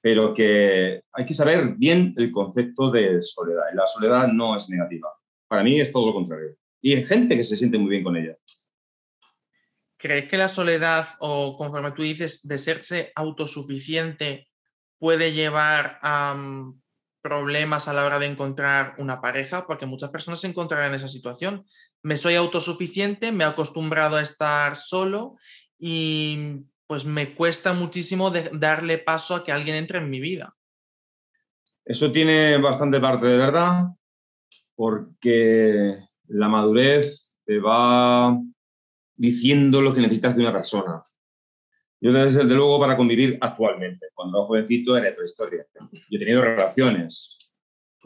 [0.00, 3.64] Pero que hay que saber bien el concepto de soledad.
[3.70, 5.10] Y la soledad no es negativa.
[5.46, 6.56] Para mí es todo lo contrario.
[6.80, 8.38] Y hay gente que se siente muy bien con ella.
[10.04, 14.50] ¿Crees que la soledad, o conforme tú dices, de serse autosuficiente,
[14.98, 16.78] puede llevar a mm,
[17.22, 19.66] problemas a la hora de encontrar una pareja?
[19.66, 21.64] Porque muchas personas se encontrarán en esa situación.
[22.02, 25.36] Me soy autosuficiente, me he acostumbrado a estar solo
[25.78, 30.54] y pues me cuesta muchísimo darle paso a que alguien entre en mi vida.
[31.82, 33.84] Eso tiene bastante parte de verdad,
[34.74, 35.96] porque
[36.28, 38.38] la madurez te va
[39.16, 41.02] diciendo lo que necesitas de una persona.
[42.00, 45.66] Yo, desde luego, para convivir actualmente, cuando era jovencito era otra historia.
[45.74, 47.38] Yo he tenido relaciones,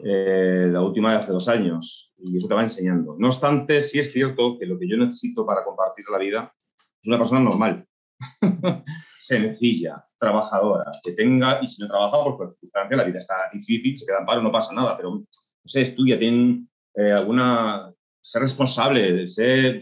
[0.03, 3.15] eh, la última de hace dos años, y eso te va enseñando.
[3.19, 6.53] No obstante, sí es cierto que lo que yo necesito para compartir la vida
[7.01, 7.85] es una persona normal,
[9.17, 13.97] sencilla, trabajadora, que tenga, y si no trabaja, pues por circunstancia la vida está difícil,
[13.97, 15.25] se queda en paro, no pasa nada, pero no
[15.65, 19.81] sé, estudia, tiene eh, alguna, ser responsable, ser,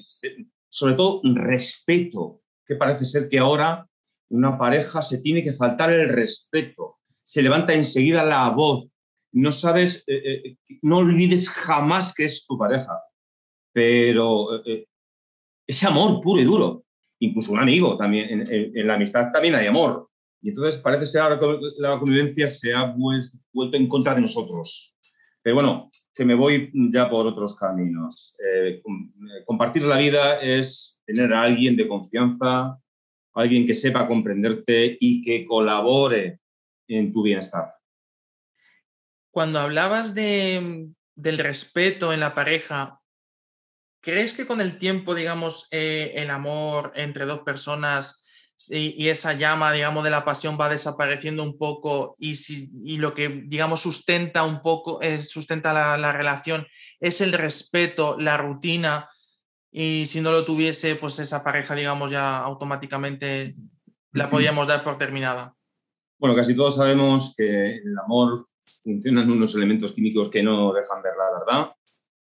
[0.69, 3.87] sobre todo respeto, que parece ser que ahora
[4.29, 8.87] una pareja se tiene que faltar el respeto, se levanta enseguida la voz,
[9.33, 12.99] no sabes, eh, eh, no olvides jamás que es tu pareja,
[13.71, 14.87] pero eh,
[15.67, 16.85] ese amor puro y duro,
[17.19, 20.09] incluso un amigo también, en, la amistad también hay amor.
[20.41, 24.95] Y entonces parece ser que la convivencia se ha vuelto en contra de nosotros.
[25.41, 28.35] Pero bueno, que me voy ya por otros caminos.
[29.45, 32.79] compartir la vida es tener a alguien de confianza,
[33.33, 36.39] alguien que sepa comprenderte y que colabore
[36.87, 37.75] en tu bienestar.
[39.29, 42.99] Cuando hablabas de, del respeto en la pareja,
[44.01, 48.25] ¿crees que con el tiempo, digamos, eh, el amor entre dos personas
[48.69, 53.13] y, esa llama, digamos, de la pasión va desapareciendo un poco y, si, y lo
[53.13, 56.65] que, digamos, sustenta un poco, eh, sustenta la, la, relación
[56.99, 59.09] es el respeto, la rutina
[59.71, 63.55] y si no lo tuviese, pues esa pareja, digamos, ya automáticamente
[64.11, 65.55] la podíamos dar por terminada.
[66.17, 68.47] Bueno, casi todos sabemos que el amor
[68.83, 71.71] funcionan unos elementos químicos que no dejan ver la verdad.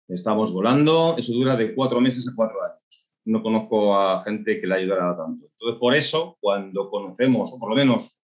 [0.08, 3.03] Estamos volando, eso dura de cuatro meses a cuatro años.
[3.26, 5.46] No conozco a gente que le ayudara tanto.
[5.50, 8.18] Entonces, por eso, cuando conocemos, o por lo menos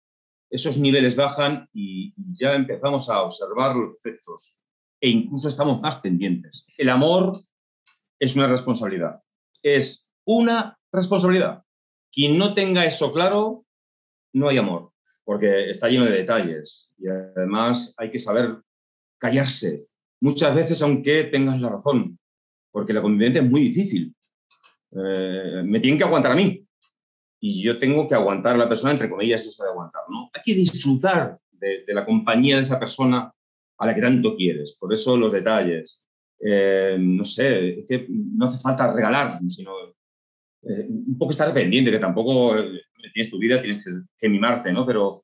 [0.50, 4.58] esos niveles bajan y ya empezamos a observar los efectos
[5.02, 6.68] e incluso estamos más pendientes.
[6.78, 7.38] El amor
[8.20, 9.22] es una responsabilidad.
[9.64, 11.64] Es una responsabilidad.
[12.12, 13.66] Quien no tenga eso claro,
[14.34, 14.92] no hay amor,
[15.24, 18.62] porque está lleno de detalles y además hay que saber
[19.18, 19.86] callarse.
[20.22, 22.20] Muchas veces, aunque tengas la razón,
[22.72, 24.14] porque la convivencia es muy difícil.
[24.92, 26.66] Eh, me tienen que aguantar a mí
[27.40, 30.04] y yo tengo que aguantar a la persona, entre comillas, eso de aguantar.
[30.10, 30.30] ¿no?
[30.34, 33.32] Hay que disfrutar de, la compañía de esa persona
[33.78, 34.76] a la que tanto quieres.
[34.78, 36.02] Por eso los detalles,
[36.40, 39.72] eh, no sé, que no hace falta regalar, sino
[40.64, 42.56] eh, un poco estar pendiente, que tampoco
[43.14, 43.86] tienes tu vida, tienes
[44.18, 44.86] que, mimarte, ¿no?
[44.86, 45.24] Pero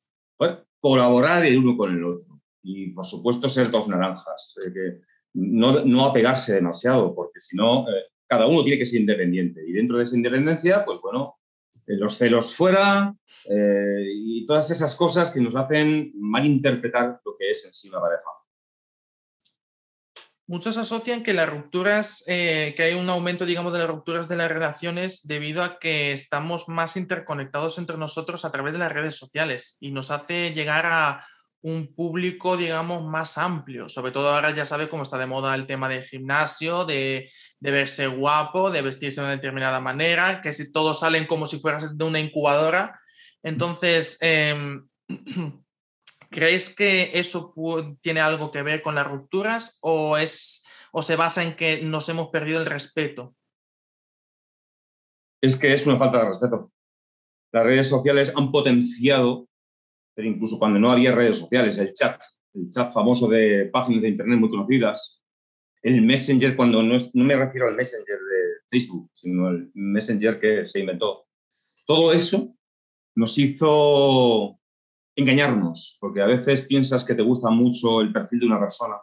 [0.80, 2.40] colaborar el uno con el otro.
[2.62, 5.02] Y por supuesto ser dos naranjas, que
[5.34, 7.86] no, no apegarse demasiado, porque si no,
[8.28, 9.64] cada uno tiene que ser independiente.
[9.68, 11.40] Y dentro de esa independencia, pues bueno,
[11.88, 13.16] los celos fuera
[13.48, 18.30] y todas esas cosas que nos hacen malinterpretar lo que es en sí una pareja.
[20.48, 24.36] Muchos asocian que las rupturas, eh, que hay un aumento, digamos, de las rupturas de
[24.36, 29.16] las relaciones debido a que estamos más interconectados entre nosotros a través de las redes
[29.16, 31.26] sociales y nos hace llegar a
[31.66, 33.90] un público, digamos, más amplio.
[33.90, 38.08] Sobre todo ahora ya sabes cómo está de moda el tema del gimnasio, de, verse
[38.08, 42.04] guapo, de vestirse de una determinada manera, que si todos salen como si fueras de
[42.04, 43.00] una incubadora.
[43.42, 44.88] Entonces, em,
[46.30, 47.54] ¿Creéis que eso
[48.02, 52.10] tiene algo que ver con las rupturas o, es, o se basa en que nos
[52.10, 53.36] hemos perdido el respeto?
[55.42, 56.74] Es que es una falta de respeto.
[57.54, 59.48] Las redes sociales han potenciado,
[60.16, 62.20] pero incluso cuando no había redes sociales, el chat,
[62.54, 65.22] el chat famoso de páginas de Internet muy conocidas,
[65.84, 70.68] el Messenger, cuando no, no me refiero al Messenger de Facebook, sino el Messenger que
[70.68, 71.28] se inventó.
[71.86, 72.56] Todo eso
[73.14, 74.60] nos hizo
[75.16, 78.96] engañarnos, porque a veces piensas que te gusta mucho el perfil de una persona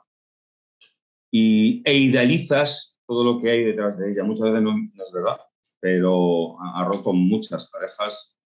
[1.31, 4.23] y, e idealizas todo lo que hay detrás de ella.
[4.23, 5.41] Muchas veces no, es verdad,
[5.81, 8.37] pero ha, roto muchas parejas.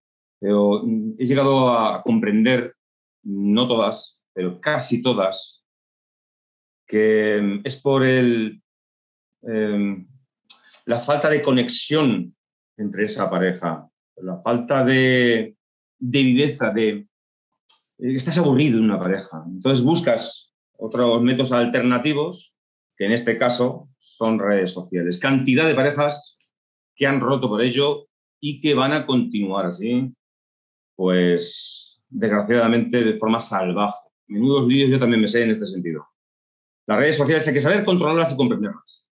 [0.40, 0.82] Pero
[1.18, 2.74] he llegado a comprender,
[3.22, 5.64] no todas, pero casi todas,
[6.86, 8.62] que em, es por el,
[9.42, 10.06] em,
[10.84, 12.34] la falta de conexión
[12.76, 15.56] entre esa pareja, la falta de,
[15.98, 17.08] de viveza, de
[17.98, 19.42] estás aburrido en una pareja.
[19.46, 22.54] Entonces buscas otros métodos alternativos,
[22.96, 25.18] que en este caso son redes sociales.
[25.18, 26.36] Cantidad de parejas
[26.94, 28.08] que han roto por ello
[28.40, 30.12] y que van a continuar así,
[30.96, 33.98] pues desgraciadamente de forma salvaje.
[34.26, 36.08] Menudos vídeos yo también me sé en este sentido.
[36.86, 39.06] Las redes sociales hay que saber controlarlas y comprenderlas.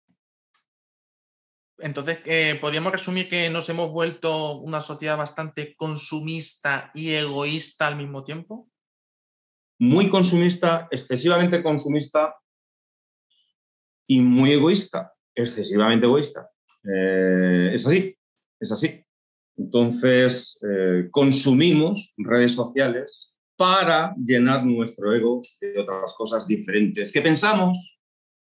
[1.79, 7.97] Entonces, eh, podríamos resumir que nos hemos vuelto una sociedad bastante consumista y egoísta al
[7.97, 8.69] mismo tiempo.
[9.79, 12.37] Muy consumista, excesivamente consumista
[14.07, 16.51] y muy egoísta, excesivamente egoísta.
[16.85, 18.15] Eh, es así,
[18.61, 19.03] es así.
[19.57, 27.99] Entonces, eh, consumimos redes sociales para llenar nuestro ego de otras cosas diferentes que pensamos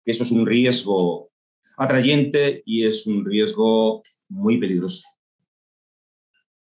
[0.05, 1.31] que eso es un riesgo
[1.77, 5.03] atrayente y es un riesgo muy peligroso.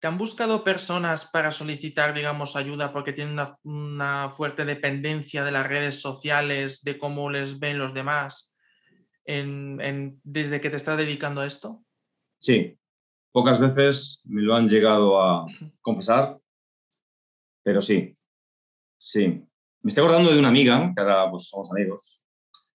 [0.01, 5.69] ¿Te han buscado personas para solicitar, digamos, ayuda porque tienen una, fuerte dependencia de las
[5.69, 8.55] redes sociales, de cómo les ven los demás,
[9.27, 11.85] desde que te estás dedicando a esto?
[12.39, 12.79] Sí,
[13.33, 15.47] pocas veces me lo han llegado a
[15.81, 16.39] confesar,
[17.63, 18.17] pero sí,
[18.99, 19.45] sí.
[19.83, 22.21] Me estoy acordando de una amiga, que ahora pues, somos amigos,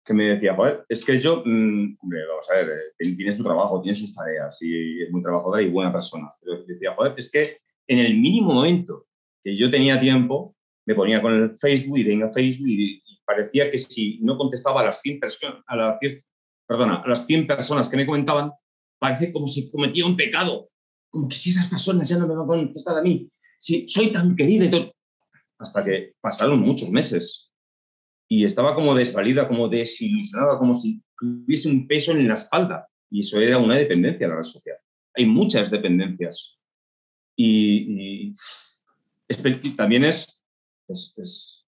[0.04, 3.44] que me decía, joder, es que yo, mm, hombre, vamos a ver, eh, tiene su
[3.44, 6.32] trabajo, tiene sus tareas y es muy trabajadora y buena persona.
[6.40, 9.08] Pero decía, joder, es que en el mínimo momento
[9.44, 13.80] que yo tenía tiempo, me ponía con el Facebook y venga Facebook y, parecía que
[13.80, 16.24] si no contestaba a las 100 personas, a las 100,
[16.68, 18.52] perdona, a las 100 personas que me comentaban,
[19.06, 20.70] parece como si cometía un pecado,
[21.10, 23.30] como que si esas personas ya no me van a contestar a mí,
[23.60, 24.94] si soy tan querida y todo.
[25.60, 27.52] Hasta que pasaron muchos meses
[28.28, 32.88] y estaba como desvalida, como desilusionada, como si tuviese un peso en la espalda.
[33.10, 34.78] Y eso era una dependencia de la red social.
[35.14, 36.58] Hay muchas dependencias.
[37.38, 38.34] Y,
[39.78, 40.44] también es,
[40.88, 41.66] es, es,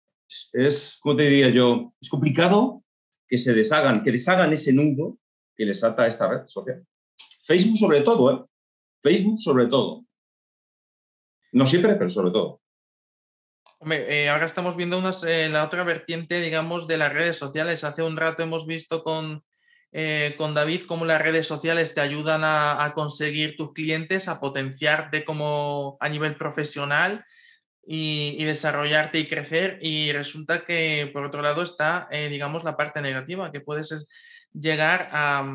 [0.54, 1.94] es, ¿cómo te diría yo?
[2.02, 2.84] Es complicado
[3.28, 5.18] que se deshagan, que deshagan ese nudo
[5.56, 6.86] que les ata a esta red social.
[7.48, 8.46] Facebook sobre todo, ¿eh?
[9.02, 10.06] Facebook sobre todo.
[11.54, 12.62] No siempre, pero sobre todo.
[13.90, 17.86] Eh, ahora estamos viendo eh, la otra vertiente, digamos, de las redes sociales.
[17.86, 19.46] Hace un rato hemos visto con,
[19.94, 25.24] eh, con David cómo las redes sociales te ayudan a, conseguir tus clientes, a potenciarte
[25.24, 27.24] como a nivel profesional
[27.86, 29.80] y, desarrollarte y crecer.
[29.82, 34.06] Y resulta que, por otro lado, está, digamos, la parte negativa, que puedes
[34.52, 35.46] llegar a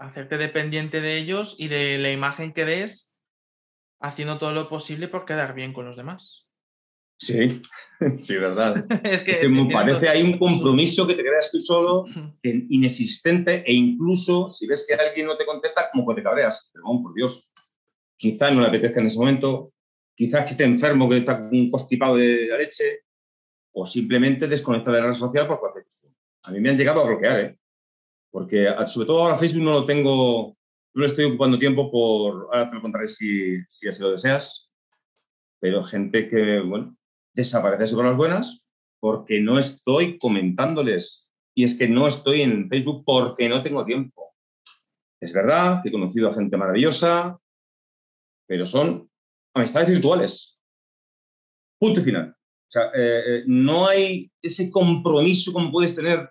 [0.00, 3.14] hacerte dependiente de ellos y de la imagen que des,
[4.00, 6.48] haciendo todo lo posible por quedar bien con los demás.
[7.18, 7.60] Sí,
[8.16, 8.86] sí, verdad.
[9.04, 12.06] es que, me parece hay un compromiso que te creas tú solo,
[12.42, 16.70] inexistente, e incluso si ves que alguien no te contesta, como que te cabreas.
[16.72, 17.50] Pero por Dios,
[18.16, 19.74] quizás no le apetezca en ese momento,
[20.16, 23.00] quizás que esté enfermo, que está un constipado de la leche,
[23.72, 26.16] o simplemente desconecta de la red social por cualquier cuestión.
[26.42, 27.59] A mí me han llegado a bloquear, ¿eh?
[28.30, 30.56] Porque sobre todo ahora Facebook no lo tengo,
[30.94, 34.70] no estoy ocupando tiempo por, ahora te lo contaré si, si así lo deseas,
[35.60, 36.96] pero gente que, bueno,
[37.34, 38.64] desaparecerse con las buenas
[39.00, 41.28] porque no estoy comentándoles.
[41.54, 44.34] Y es que no estoy en Facebook porque no tengo tiempo.
[45.20, 47.38] Es verdad que he conocido a gente maravillosa,
[48.46, 49.10] pero son
[49.54, 50.58] amistades virtuales.
[51.78, 52.30] Punto final.
[52.30, 56.30] O sea, eh, eh, no hay ese compromiso como puedes tener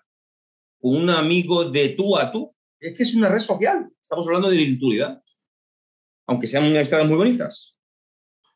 [0.79, 2.55] con un amigo de tú a tú.
[2.79, 3.89] Es que es una red social.
[4.01, 5.21] Estamos hablando de virtualidad.
[6.27, 7.75] Aunque sean amistades muy bonitas.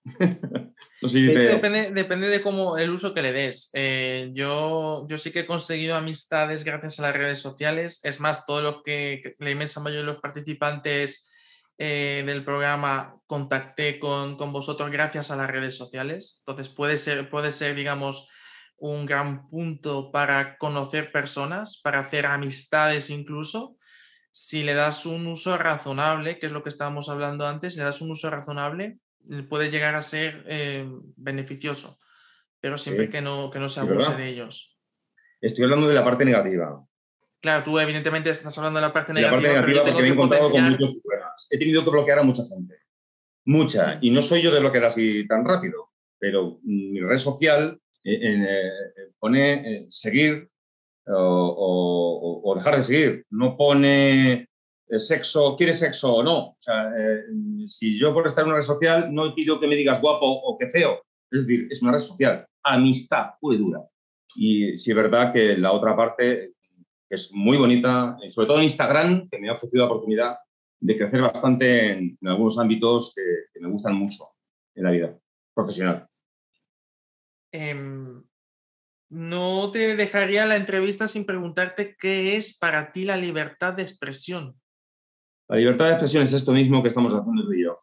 [1.01, 3.69] depende, de cómo el uso que le des.
[3.73, 7.99] Eh, yo, yo sí que he conseguido amistades gracias a las redes sociales.
[8.03, 11.31] Es más, todo lo que la inmensa mayoría de los participantes
[11.77, 16.41] eh, del programa contacté con, con, vosotros gracias a las redes sociales.
[16.45, 18.27] Entonces puede ser, puede ser, digamos,
[18.83, 23.77] un gran punto para conocer personas, para hacer amistades incluso.
[24.31, 27.85] Si le das un uso razonable, que es lo que estábamos hablando antes, si le
[27.85, 28.97] das un uso razonable,
[29.47, 31.97] puede llegar a ser eh, beneficioso,
[32.59, 34.77] pero siempre que, no, que no se abuse de ellos.
[35.39, 36.83] Estoy hablando de la parte negativa.
[37.39, 39.37] Claro, tú evidentemente estás hablando de la parte negativa.
[39.37, 41.47] La parte negativa porque me he encontrado con muchos problemas.
[41.49, 42.75] He tenido que bloquear a mucha gente.
[43.45, 43.97] Mucha.
[44.01, 47.79] Y no soy yo de lo que da así tan rápido, pero mi red social
[48.03, 48.71] eh, eh,
[49.19, 50.49] pone seguir
[51.07, 53.25] o, dejar de seguir.
[53.29, 54.47] No pone
[54.97, 56.55] sexo, ¿quieres sexo o no?
[56.97, 57.21] Eh,
[57.67, 60.57] si yo por estar en una red social no pido que me digas guapo o
[60.57, 61.01] que feo.
[61.31, 62.45] Es decir, es una red social.
[62.63, 63.79] Amistad pura dura.
[64.35, 66.53] y sí es verdad que la otra parte
[67.09, 70.37] es muy bonita, sobre todo en Instagram, que me ha ofrecido la oportunidad
[70.79, 74.29] de crecer bastante en, algunos ámbitos que, me gustan mucho
[74.75, 75.17] en la vida
[75.53, 76.07] profesional.
[77.53, 78.23] Em,
[79.09, 84.59] no te dejaría la entrevista sin preguntarte qué es para ti la libertad de expresión.
[85.47, 87.77] La libertad de expresión es esto mismo que estamos haciendo tú y yo.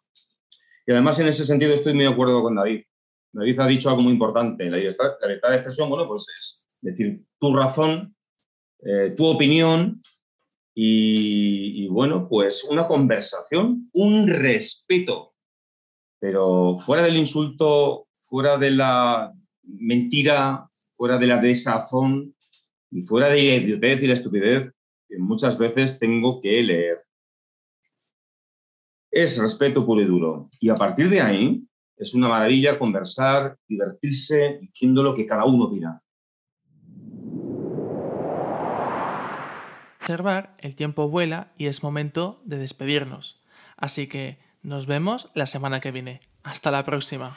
[0.87, 2.83] Y además en ese sentido estoy muy de acuerdo con David.
[3.33, 4.69] David ha dicho algo muy importante.
[4.69, 8.17] La libertad, de expresión, bueno, pues es decir tu razón,
[8.81, 10.03] eh, tu opinión
[10.75, 15.35] y, bueno, pues una conversación, un respeto,
[16.19, 19.33] pero fuera del insulto, fuera de la
[19.79, 22.35] mentira, fuera de la desazón
[22.91, 24.73] y fuera de la idiotez y la estupidez
[25.09, 27.05] que muchas veces tengo que leer.
[29.11, 30.47] Es respeto puro y duro.
[30.61, 31.67] Y a partir de ahí
[31.97, 36.03] es una maravilla conversar, divertirse, diciendo lo que cada uno opina.
[40.01, 43.43] Observar, el tiempo vuela y es momento de despedirnos.
[43.77, 46.21] Así que nos vemos la semana que viene.
[46.43, 47.37] Hasta la próxima.